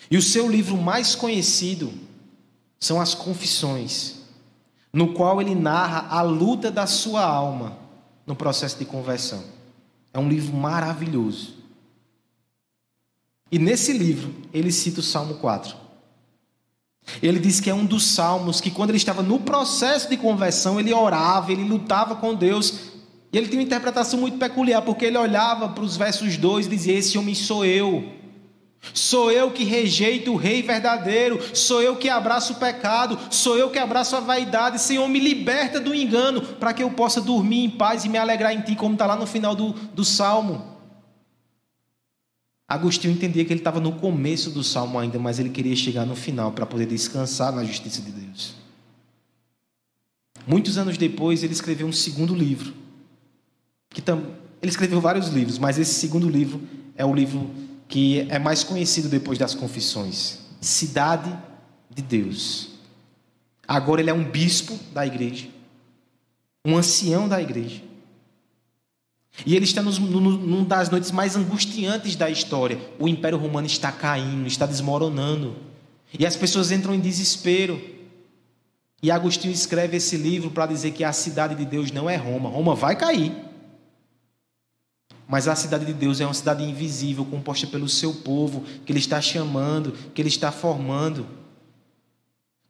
E 0.09 0.17
o 0.17 0.21
seu 0.21 0.49
livro 0.49 0.77
mais 0.77 1.15
conhecido 1.15 1.93
são 2.79 3.01
as 3.01 3.13
Confissões, 3.13 4.15
no 4.93 5.13
qual 5.13 5.41
ele 5.41 5.55
narra 5.55 6.07
a 6.09 6.21
luta 6.21 6.71
da 6.71 6.87
sua 6.87 7.23
alma 7.23 7.77
no 8.25 8.35
processo 8.35 8.77
de 8.77 8.85
conversão. 8.85 9.43
É 10.13 10.19
um 10.19 10.29
livro 10.29 10.55
maravilhoso. 10.55 11.55
E 13.51 13.59
nesse 13.59 13.93
livro, 13.93 14.33
ele 14.53 14.71
cita 14.71 14.99
o 14.99 15.03
Salmo 15.03 15.35
4. 15.35 15.75
Ele 17.21 17.39
diz 17.39 17.59
que 17.59 17.69
é 17.69 17.73
um 17.73 17.85
dos 17.85 18.05
salmos 18.05 18.59
que, 18.59 18.69
quando 18.69 18.89
ele 18.89 18.97
estava 18.97 19.23
no 19.23 19.39
processo 19.39 20.09
de 20.09 20.17
conversão, 20.17 20.79
ele 20.79 20.93
orava, 20.93 21.51
ele 21.51 21.63
lutava 21.63 22.15
com 22.15 22.35
Deus. 22.35 22.96
E 23.31 23.37
ele 23.37 23.47
tinha 23.47 23.59
uma 23.59 23.65
interpretação 23.65 24.19
muito 24.19 24.37
peculiar, 24.37 24.81
porque 24.81 25.05
ele 25.05 25.17
olhava 25.17 25.69
para 25.69 25.83
os 25.83 25.97
versos 25.97 26.37
2 26.37 26.65
e 26.65 26.69
dizia: 26.69 26.97
Esse 26.97 27.17
homem 27.17 27.35
sou 27.35 27.65
eu. 27.65 28.17
Sou 28.93 29.31
eu 29.31 29.51
que 29.51 29.63
rejeito 29.63 30.31
o 30.31 30.37
rei 30.37 30.61
verdadeiro, 30.61 31.39
sou 31.55 31.81
eu 31.81 31.95
que 31.95 32.09
abraço 32.09 32.53
o 32.53 32.55
pecado, 32.55 33.19
sou 33.29 33.57
eu 33.57 33.69
que 33.69 33.79
abraço 33.79 34.15
a 34.15 34.19
vaidade. 34.19 34.79
Senhor, 34.79 35.07
me 35.09 35.19
liberta 35.19 35.79
do 35.79 35.93
engano, 35.93 36.41
para 36.41 36.73
que 36.73 36.83
eu 36.83 36.91
possa 36.91 37.19
dormir 37.19 37.63
em 37.65 37.69
paz 37.69 38.05
e 38.05 38.09
me 38.09 38.17
alegrar 38.17 38.53
em 38.53 38.61
ti, 38.61 38.75
como 38.75 38.93
está 38.93 39.05
lá 39.05 39.15
no 39.15 39.27
final 39.27 39.55
do, 39.55 39.71
do 39.71 40.05
salmo. 40.05 40.77
Agostinho 42.67 43.13
entendia 43.13 43.45
que 43.45 43.53
ele 43.53 43.61
estava 43.61 43.79
no 43.79 43.93
começo 43.93 44.51
do 44.51 44.63
salmo 44.63 44.99
ainda, 44.99 45.17
mas 45.17 45.39
ele 45.39 45.49
queria 45.49 45.75
chegar 45.75 46.05
no 46.05 46.15
final 46.15 46.51
para 46.51 46.65
poder 46.65 46.85
descansar 46.85 47.51
na 47.53 47.63
justiça 47.63 48.01
de 48.01 48.11
Deus. 48.11 48.55
Muitos 50.45 50.77
anos 50.77 50.97
depois, 50.97 51.43
ele 51.43 51.53
escreveu 51.53 51.87
um 51.87 51.93
segundo 51.93 52.35
livro. 52.35 52.86
Que 53.97 54.01
tam... 54.03 54.21
Ele 54.61 54.69
escreveu 54.69 55.01
vários 55.01 55.29
livros, 55.29 55.57
mas 55.57 55.79
esse 55.79 55.95
segundo 55.95 56.29
livro 56.29 56.61
é 56.95 57.03
o 57.03 57.11
livro 57.11 57.49
que 57.87 58.27
é 58.29 58.37
mais 58.37 58.63
conhecido 58.63 59.09
depois 59.09 59.39
das 59.39 59.55
Confissões 59.55 60.37
Cidade 60.61 61.35
de 61.89 62.03
Deus. 62.03 62.69
Agora 63.67 63.99
ele 63.99 64.11
é 64.11 64.13
um 64.13 64.23
bispo 64.23 64.77
da 64.93 65.03
igreja, 65.03 65.47
um 66.63 66.77
ancião 66.77 67.27
da 67.27 67.41
igreja. 67.41 67.81
E 69.43 69.55
ele 69.55 69.65
está 69.65 69.81
nos, 69.81 69.97
numa 69.97 70.63
das 70.63 70.91
noites 70.91 71.09
mais 71.09 71.35
angustiantes 71.35 72.15
da 72.15 72.29
história. 72.29 72.79
O 72.99 73.07
Império 73.07 73.39
Romano 73.39 73.65
está 73.65 73.91
caindo, 73.91 74.45
está 74.45 74.67
desmoronando. 74.67 75.55
E 76.17 76.23
as 76.23 76.35
pessoas 76.35 76.71
entram 76.71 76.93
em 76.93 76.99
desespero. 76.99 77.81
E 79.01 79.09
Agostinho 79.09 79.53
escreve 79.53 79.97
esse 79.97 80.17
livro 80.17 80.51
para 80.51 80.67
dizer 80.67 80.91
que 80.91 81.03
a 81.03 81.11
cidade 81.11 81.55
de 81.55 81.65
Deus 81.65 81.91
não 81.91 82.07
é 82.07 82.15
Roma. 82.15 82.47
Roma 82.47 82.75
vai 82.75 82.95
cair. 82.95 83.46
Mas 85.27 85.47
a 85.47 85.55
cidade 85.55 85.85
de 85.85 85.93
Deus 85.93 86.21
é 86.21 86.25
uma 86.25 86.33
cidade 86.33 86.63
invisível, 86.63 87.25
composta 87.25 87.67
pelo 87.67 87.89
seu 87.89 88.13
povo, 88.13 88.63
que 88.85 88.91
ele 88.91 88.99
está 88.99 89.19
chamando, 89.19 89.91
que 90.13 90.21
ele 90.21 90.29
está 90.29 90.51
formando. 90.51 91.27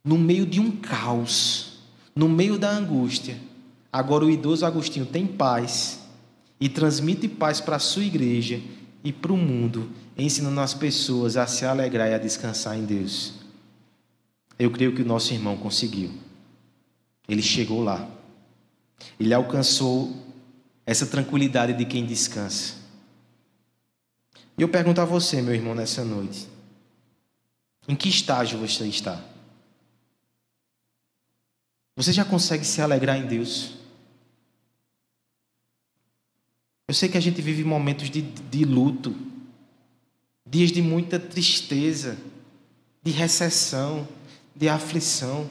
No 0.04 0.18
meio 0.18 0.44
de 0.44 0.58
um 0.58 0.70
caos, 0.72 1.78
no 2.14 2.28
meio 2.28 2.58
da 2.58 2.70
angústia. 2.70 3.38
Agora 3.92 4.24
o 4.24 4.30
idoso 4.30 4.66
Agostinho 4.66 5.06
tem 5.06 5.26
paz 5.26 6.00
e 6.60 6.68
transmite 6.68 7.28
paz 7.28 7.60
para 7.60 7.76
a 7.76 7.80
sua 7.80 8.04
igreja 8.04 8.60
e 9.04 9.12
para 9.12 9.32
o 9.32 9.36
mundo, 9.36 9.88
ensinando 10.16 10.60
as 10.60 10.74
pessoas 10.74 11.36
a 11.36 11.46
se 11.46 11.64
alegrar 11.64 12.08
e 12.08 12.14
a 12.14 12.18
descansar 12.18 12.76
em 12.76 12.84
Deus. 12.84 13.34
Eu 14.58 14.70
creio 14.72 14.92
que 14.92 15.02
o 15.02 15.06
nosso 15.06 15.32
irmão 15.32 15.56
conseguiu. 15.56 16.10
Ele 17.28 17.42
chegou 17.42 17.84
lá. 17.84 18.08
Ele 19.20 19.32
alcançou 19.32 20.12
essa 20.88 21.06
tranquilidade 21.06 21.74
de 21.74 21.84
quem 21.84 22.06
descansa. 22.06 22.76
E 24.56 24.62
eu 24.62 24.70
pergunto 24.70 25.02
a 25.02 25.04
você, 25.04 25.42
meu 25.42 25.54
irmão, 25.54 25.74
nessa 25.74 26.02
noite: 26.02 26.48
em 27.86 27.94
que 27.94 28.08
estágio 28.08 28.58
você 28.58 28.86
está? 28.86 29.22
Você 31.94 32.10
já 32.10 32.24
consegue 32.24 32.64
se 32.64 32.80
alegrar 32.80 33.18
em 33.18 33.26
Deus? 33.26 33.74
Eu 36.88 36.94
sei 36.94 37.10
que 37.10 37.18
a 37.18 37.20
gente 37.20 37.42
vive 37.42 37.62
momentos 37.64 38.08
de, 38.08 38.22
de 38.22 38.64
luto, 38.64 39.14
dias 40.46 40.72
de 40.72 40.80
muita 40.80 41.20
tristeza, 41.20 42.16
de 43.02 43.10
recessão, 43.10 44.08
de 44.56 44.70
aflição. 44.70 45.50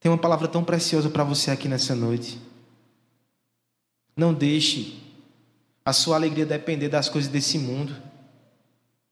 Tem 0.00 0.10
uma 0.10 0.18
palavra 0.18 0.48
tão 0.48 0.64
preciosa 0.64 1.08
para 1.08 1.22
você 1.22 1.52
aqui 1.52 1.68
nessa 1.68 1.94
noite. 1.94 2.44
Não 4.16 4.32
deixe 4.32 4.98
a 5.84 5.92
sua 5.92 6.16
alegria 6.16 6.46
depender 6.46 6.88
das 6.88 7.08
coisas 7.08 7.30
desse 7.30 7.58
mundo, 7.58 7.94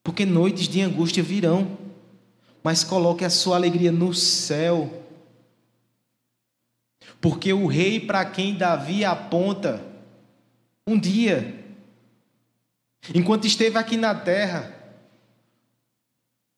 porque 0.02 0.24
noites 0.26 0.66
de 0.66 0.80
angústia 0.80 1.22
virão, 1.22 1.78
mas 2.62 2.82
coloque 2.82 3.24
a 3.24 3.30
sua 3.30 3.57
alegria 3.57 3.92
no 3.92 4.14
céu. 4.14 5.02
Porque 7.20 7.52
o 7.52 7.66
rei 7.66 8.00
para 8.00 8.24
quem 8.24 8.57
Davi 8.57 9.05
aponta, 9.05 9.84
um 10.86 10.98
dia, 10.98 11.64
enquanto 13.14 13.46
esteve 13.46 13.78
aqui 13.78 13.96
na 13.96 14.14
terra, 14.14 14.74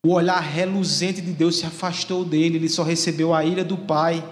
o 0.04 0.12
olhar 0.12 0.38
reluzente 0.38 1.20
de 1.20 1.32
Deus 1.32 1.58
se 1.58 1.66
afastou 1.66 2.24
dele, 2.24 2.58
ele 2.58 2.68
só 2.68 2.84
recebeu 2.84 3.34
a 3.34 3.44
ira 3.44 3.64
do 3.64 3.76
Pai. 3.76 4.24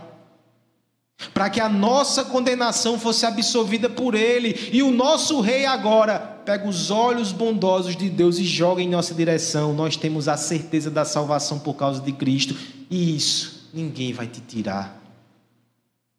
Para 1.33 1.49
que 1.49 1.61
a 1.61 1.69
nossa 1.69 2.25
condenação 2.25 2.99
fosse 2.99 3.25
absolvida 3.25 3.89
por 3.89 4.15
ele, 4.15 4.71
e 4.73 4.83
o 4.83 4.91
nosso 4.91 5.41
rei 5.41 5.65
agora 5.65 6.19
pega 6.19 6.69
os 6.69 6.91
olhos 6.91 7.33
bondosos 7.33 7.97
de 7.97 8.11
Deus 8.11 8.39
e 8.39 8.45
joga 8.45 8.83
em 8.83 8.89
nossa 8.89 9.15
direção. 9.15 9.73
Nós 9.73 9.97
temos 9.97 10.29
a 10.29 10.37
certeza 10.37 10.91
da 10.91 11.05
salvação 11.05 11.59
por 11.59 11.75
causa 11.75 12.01
de 12.01 12.13
Cristo, 12.13 12.57
e 12.91 13.17
isso 13.17 13.71
ninguém 13.73 14.13
vai 14.13 14.27
te 14.27 14.41
tirar. 14.41 15.03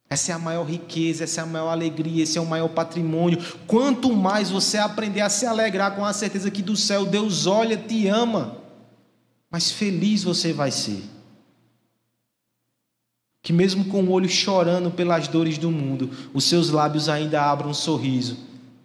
Essa 0.09 0.31
é 0.31 0.35
a 0.35 0.39
maior 0.39 0.63
riqueza, 0.63 1.23
essa 1.23 1.41
é 1.41 1.43
a 1.43 1.47
maior 1.47 1.69
alegria, 1.69 2.23
esse 2.23 2.37
é 2.37 2.41
o 2.41 2.45
maior 2.45 2.69
patrimônio. 2.69 3.39
Quanto 3.65 4.13
mais 4.13 4.49
você 4.49 4.77
aprender 4.77 5.21
a 5.21 5.29
se 5.29 5.45
alegrar 5.45 5.95
com 5.95 6.05
a 6.05 6.13
certeza 6.13 6.51
que 6.51 6.61
do 6.61 6.75
céu 6.75 7.05
Deus 7.05 7.47
olha, 7.47 7.75
te 7.75 8.07
ama, 8.07 8.57
mais 9.49 9.71
feliz 9.71 10.23
você 10.23 10.53
vai 10.53 10.69
ser. 10.69 11.14
Que 13.45 13.53
mesmo 13.53 13.85
com 13.85 14.03
o 14.03 14.11
olho 14.11 14.27
chorando 14.27 14.89
pelas 14.89 15.27
dores 15.27 15.59
do 15.59 15.69
mundo, 15.69 16.09
os 16.33 16.45
seus 16.45 16.71
lábios 16.71 17.07
ainda 17.07 17.41
abram 17.43 17.69
um 17.69 17.73
sorriso. 17.75 18.37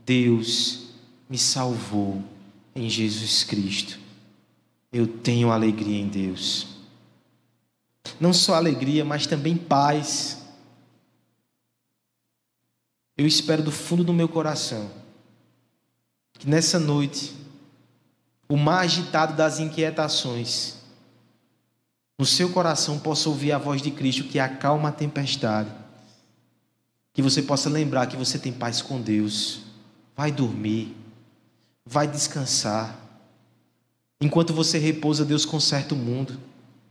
Deus 0.04 0.90
me 1.28 1.38
salvou 1.38 2.22
em 2.74 2.88
Jesus 2.90 3.42
Cristo. 3.42 3.98
Eu 4.92 5.06
tenho 5.06 5.50
alegria 5.50 5.98
em 5.98 6.08
Deus. 6.08 6.66
Não 8.20 8.34
só 8.34 8.54
alegria, 8.54 9.02
mas 9.02 9.26
também 9.26 9.56
paz 9.56 10.36
eu 13.16 13.26
espero 13.26 13.62
do 13.62 13.70
fundo 13.70 14.02
do 14.02 14.14
meu 14.14 14.28
coração 14.28 14.90
que 16.40 16.48
nessa 16.48 16.78
noite, 16.78 17.34
o 18.48 18.56
mais 18.56 18.92
agitado 18.92 19.34
das 19.34 19.60
inquietações, 19.60 20.78
no 22.20 22.26
seu 22.26 22.50
coração 22.50 22.98
possa 22.98 23.30
ouvir 23.30 23.50
a 23.50 23.56
voz 23.56 23.80
de 23.80 23.90
Cristo 23.90 24.24
que 24.24 24.38
acalma 24.38 24.90
a 24.90 24.92
tempestade. 24.92 25.70
Que 27.14 27.22
você 27.22 27.40
possa 27.40 27.70
lembrar 27.70 28.08
que 28.08 28.16
você 28.16 28.38
tem 28.38 28.52
paz 28.52 28.82
com 28.82 29.00
Deus. 29.00 29.62
Vai 30.14 30.30
dormir, 30.30 30.94
vai 31.82 32.06
descansar. 32.06 32.94
Enquanto 34.20 34.52
você 34.52 34.76
repousa, 34.76 35.24
Deus 35.24 35.46
conserta 35.46 35.94
o 35.94 35.96
mundo. 35.96 36.38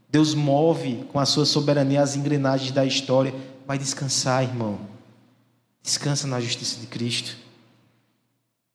Deus 0.08 0.34
move 0.34 1.04
com 1.12 1.20
a 1.20 1.24
sua 1.24 1.46
soberania 1.46 2.02
as 2.02 2.16
engrenagens 2.16 2.72
da 2.72 2.84
história. 2.84 3.32
Vai 3.64 3.78
descansar, 3.78 4.42
irmão. 4.42 4.80
Descansa 5.80 6.26
na 6.26 6.40
justiça 6.40 6.80
de 6.80 6.88
Cristo. 6.88 7.36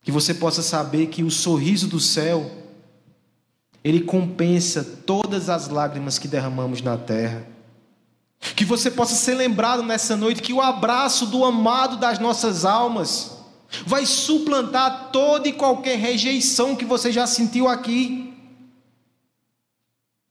Que 0.01 0.09
você 0.11 0.33
possa 0.33 0.61
saber 0.61 1.07
que 1.07 1.21
o 1.21 1.29
sorriso 1.29 1.89
do 1.89 1.99
céu, 1.99 2.49
ele 3.85 4.01
compensa 4.01 4.83
todas 4.83 5.47
as 5.47 5.67
lágrimas 5.67 6.17
que 6.17 6.27
derramamos 6.27 6.81
na 6.81 6.97
terra. 6.97 7.45
Que 8.55 8.65
você 8.65 8.89
possa 8.89 9.13
ser 9.13 9.35
lembrado 9.35 9.83
nessa 9.83 10.15
noite 10.15 10.41
que 10.41 10.51
o 10.51 10.59
abraço 10.59 11.27
do 11.27 11.45
amado 11.45 11.97
das 11.97 12.17
nossas 12.17 12.65
almas 12.65 13.37
vai 13.85 14.03
suplantar 14.03 15.11
toda 15.11 15.47
e 15.47 15.53
qualquer 15.53 15.99
rejeição 15.99 16.75
que 16.75 16.83
você 16.83 17.11
já 17.11 17.27
sentiu 17.27 17.67
aqui. 17.67 18.33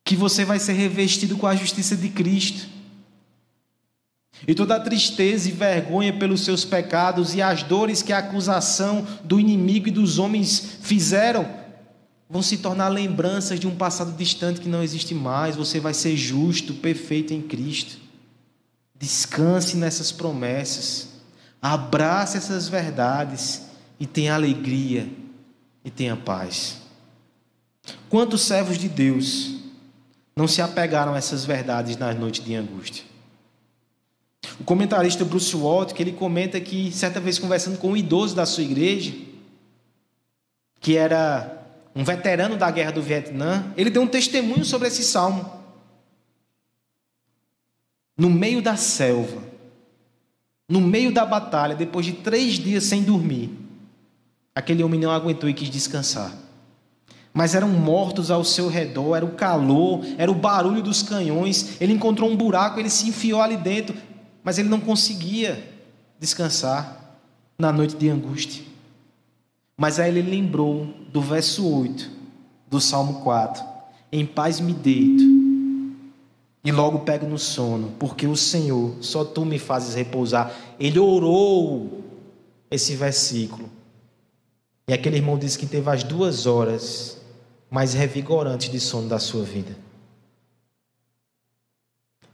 Que 0.05 0.17
você 0.17 0.45
vai 0.45 0.59
ser 0.59 0.73
revestido 0.73 1.37
com 1.37 1.47
a 1.47 1.55
justiça 1.55 1.97
de 1.97 2.09
Cristo 2.09 2.69
e 4.49 4.55
toda 4.55 4.75
a 4.75 4.81
tristeza 4.81 5.49
e 5.49 5.53
vergonha 5.53 6.13
pelos 6.13 6.45
seus 6.45 6.65
pecados 6.65 7.37
e 7.37 7.41
as 7.41 7.63
dores 7.63 8.03
que 8.03 8.13
a 8.13 8.19
acusação 8.19 9.07
do 9.23 9.39
inimigo 9.39 9.87
e 9.87 9.93
dos 9.93 10.19
homens 10.19 10.79
fizeram 10.83 11.64
vão 12.29 12.43
se 12.43 12.59
tornar 12.59 12.89
lembranças 12.89 13.61
de 13.61 13.67
um 13.67 13.77
passado 13.77 14.17
distante 14.17 14.61
que 14.61 14.69
não 14.69 14.83
existe 14.83 15.15
mais. 15.15 15.57
Você 15.57 15.81
vai 15.81 15.95
ser 15.95 16.17
justo, 16.17 16.75
perfeito 16.75 17.33
em 17.33 17.43
Cristo. 17.43 17.99
Descanse 18.99 19.77
nessas 19.77 20.11
promessas. 20.11 21.09
Abrace 21.61 22.37
essas 22.37 22.69
verdades 22.69 23.63
e 23.99 24.07
tenha 24.07 24.35
alegria 24.35 25.09
e 25.85 25.91
tenha 25.91 26.17
paz. 26.17 26.79
Quantos 28.09 28.43
servos 28.43 28.79
de 28.79 28.89
Deus 28.89 29.55
não 30.37 30.49
se 30.49 30.63
apegaram 30.63 31.15
a 31.15 31.19
essas 31.19 31.45
verdades 31.45 31.97
nas 31.97 32.19
noites 32.19 32.45
de 32.45 32.55
angústia? 32.55 33.05
O 34.61 34.65
comentarista 34.65 35.25
Bruce 35.25 35.55
Walt, 35.57 35.93
que 35.93 36.03
ele 36.03 36.13
comenta 36.13 36.61
que 36.61 36.93
certa 36.93 37.21
vez 37.21 37.39
conversando 37.39 37.79
com 37.79 37.91
um 37.91 37.97
idoso 37.97 38.35
da 38.35 38.47
sua 38.47 38.63
igreja, 38.63 39.15
que 40.81 40.97
era 40.97 41.64
um 41.95 42.03
veterano 42.03 42.57
da 42.57 42.71
guerra 42.71 42.93
do 42.93 43.03
Vietnã, 43.03 43.73
ele 43.77 43.91
deu 43.91 44.03
um 44.03 44.07
testemunho 44.07 44.65
sobre 44.65 44.89
esse 44.89 45.05
salmo. 45.05 45.49
No 48.17 48.29
meio 48.29 48.61
da 48.61 48.77
selva, 48.77 49.43
no 50.69 50.81
meio 50.81 51.13
da 51.13 51.25
batalha, 51.25 51.75
depois 51.75 52.07
de 52.07 52.13
três 52.13 52.55
dias 52.55 52.85
sem 52.85 53.03
dormir, 53.03 53.51
aquele 54.55 54.83
homem 54.83 54.99
não 54.99 55.11
aguentou 55.11 55.49
e 55.49 55.55
quis 55.55 55.71
descansar. 55.71 56.33
Mas 57.33 57.55
eram 57.55 57.69
mortos 57.69 58.31
ao 58.31 58.45
seu 58.45 58.69
redor, 58.69 59.17
era 59.17 59.25
o 59.25 59.33
calor, 59.33 60.05
era 60.17 60.31
o 60.31 60.35
barulho 60.35 60.81
dos 60.81 61.03
canhões. 61.03 61.81
Ele 61.81 61.93
encontrou 61.93 62.31
um 62.31 62.37
buraco, 62.37 62.79
ele 62.79 62.89
se 62.89 63.09
enfiou 63.09 63.43
ali 63.43 63.57
dentro, 63.57 63.97
mas 64.43 64.57
ele 64.57 64.69
não 64.69 64.81
conseguia 64.81 65.73
descansar 66.19 67.19
na 67.59 67.73
noite 67.73 67.97
de 67.97 68.09
angústia. 68.09 68.74
Mas 69.77 69.99
aí 69.99 70.11
ele 70.11 70.23
lembrou 70.23 70.87
do 71.13 71.21
verso 71.21 71.67
8 71.67 72.11
do 72.69 72.81
Salmo 72.81 73.23
4: 73.23 73.63
Em 74.13 74.25
paz 74.25 74.61
me 74.61 74.73
deito 74.73 75.25
e 76.65 76.73
logo 76.73 77.01
pego 77.01 77.27
no 77.27 77.39
sono, 77.39 77.93
porque 77.99 78.27
o 78.27 78.37
Senhor, 78.37 78.97
só 79.01 79.25
tu 79.25 79.45
me 79.45 79.59
fazes 79.59 79.95
repousar. 79.95 80.55
Ele 80.79 80.99
orou 80.99 82.03
esse 82.71 82.97
versículo. 82.97 83.69
E 84.89 84.93
aquele 84.93 85.17
irmão 85.17 85.39
disse 85.39 85.59
que 85.59 85.67
teve 85.67 85.91
as 85.91 86.03
duas 86.03 86.47
horas 86.47 87.19
mais 87.71 87.95
revigorantes 87.95 88.71
de 88.71 88.79
sono 88.79 89.09
da 89.09 89.19
sua 89.19 89.43
vida. 89.45 89.77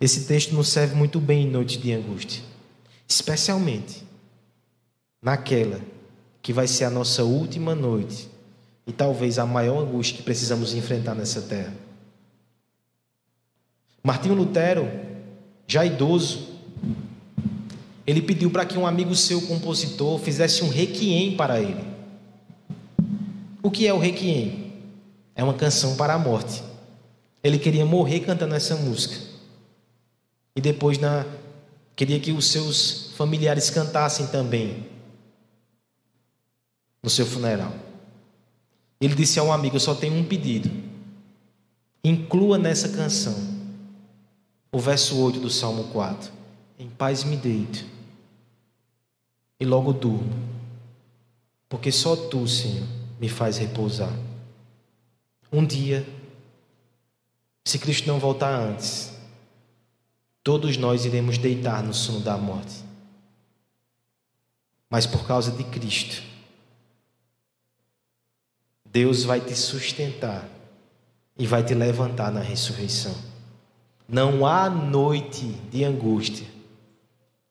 Esse 0.01 0.27
texto 0.27 0.55
nos 0.55 0.69
serve 0.69 0.95
muito 0.95 1.21
bem 1.21 1.47
em 1.47 1.51
noites 1.51 1.81
de 1.81 1.93
angústia, 1.93 2.43
especialmente 3.07 4.05
naquela 5.21 5.81
que 6.43 6.53
vai 6.53 6.67
ser 6.67 6.85
a 6.85 6.91
nossa 6.91 7.25
última 7.25 7.75
noite 7.75 8.29
e 8.87 8.93
talvez 8.93 9.39
a 9.39 9.47
maior 9.47 9.83
angústia 9.83 10.17
que 10.17 10.23
precisamos 10.23 10.75
enfrentar 10.75 11.15
nessa 11.15 11.43
terra. 11.43 11.73
Martinho 14.03 14.35
Lutero, 14.35 14.91
já 15.67 15.85
idoso, 15.85 16.49
ele 18.07 18.23
pediu 18.23 18.51
para 18.51 18.65
que 18.65 18.79
um 18.79 18.87
amigo 18.87 19.15
seu 19.15 19.43
compositor 19.43 20.19
fizesse 20.19 20.65
um 20.65 20.69
requiem 20.69 21.37
para 21.37 21.61
ele. 21.61 21.85
O 23.63 23.71
que 23.71 23.87
é 23.87 23.93
o 23.93 23.99
requiem? 23.99 24.73
É 25.37 25.45
uma 25.45 25.55
canção 25.55 25.97
para 25.97 26.15
a 26.15 26.19
morte. 26.19 26.63
Ele 27.45 27.59
queria 27.59 27.85
morrer 27.85 28.21
cantando 28.21 28.55
essa 28.55 28.75
música. 28.75 29.17
E 30.57 30.61
depois 30.61 30.99
na 30.99 31.27
queria 31.95 32.19
que 32.19 32.33
os 32.33 32.47
seus 32.47 33.13
familiares 33.17 33.69
cantassem 33.69 34.27
também 34.29 34.87
no 37.03 37.09
seu 37.11 37.27
funeral. 37.27 37.73
Ele 39.01 39.15
disse 39.15 39.39
a 39.39 39.43
um 39.43 39.53
amigo: 39.53 39.77
Eu 39.77 39.81
só 39.81 39.95
tenho 39.95 40.15
um 40.15 40.25
pedido. 40.25 40.71
Inclua 42.03 42.59
nessa 42.59 42.89
canção 42.89 43.35
o 44.73 44.79
verso 44.79 45.19
8 45.21 45.41
do 45.41 45.51
Salmo 45.51 45.85
4. 45.85 46.31
Em 46.79 46.89
paz 46.89 47.25
me 47.25 47.37
deito 47.37 47.85
e 49.59 49.65
logo 49.67 49.93
durmo, 49.93 50.33
porque 51.69 51.93
só 51.93 52.17
tu, 52.17 52.49
Senhor, 52.49 52.87
me 53.21 53.29
faz 53.29 53.59
repousar. 53.59 54.13
Um 55.53 55.67
dia, 55.67 56.07
se 57.67 57.79
Cristo 57.79 58.09
não 58.09 58.19
voltar 58.19 58.55
antes, 58.55 59.13
todos 60.43 60.79
nós 60.79 61.05
iremos 61.05 61.37
deitar 61.37 61.83
no 61.83 61.93
sono 61.93 62.21
da 62.21 62.39
morte. 62.39 62.83
Mas 64.89 65.07
por 65.07 65.27
causa 65.27 65.53
de 65.53 65.65
Cristo, 65.65 66.23
Deus 68.93 69.23
vai 69.23 69.41
te 69.41 69.55
sustentar 69.55 70.49
e 71.39 71.47
vai 71.47 71.63
te 71.63 71.75
levantar 71.75 72.33
na 72.33 72.41
ressurreição. 72.41 73.15
Não 74.09 74.45
há 74.45 74.69
noite 74.69 75.47
de 75.71 75.85
angústia 75.85 76.47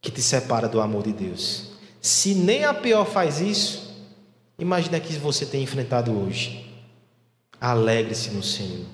que 0.02 0.12
te 0.12 0.22
separa 0.22 0.68
do 0.68 0.82
amor 0.82 1.04
de 1.04 1.14
Deus. 1.14 1.72
Se 2.02 2.36
nem 2.36 2.66
a 2.66 2.74
pior 2.74 3.06
faz 3.06 3.40
isso, 3.40 4.06
imagina 4.58 5.00
que 5.00 5.14
você 5.14 5.46
tem 5.46 5.64
enfrentado 5.64 6.12
hoje. 6.12 6.70
Alegre-se 7.60 8.32
no 8.32 8.44
Senhor. 8.44 8.86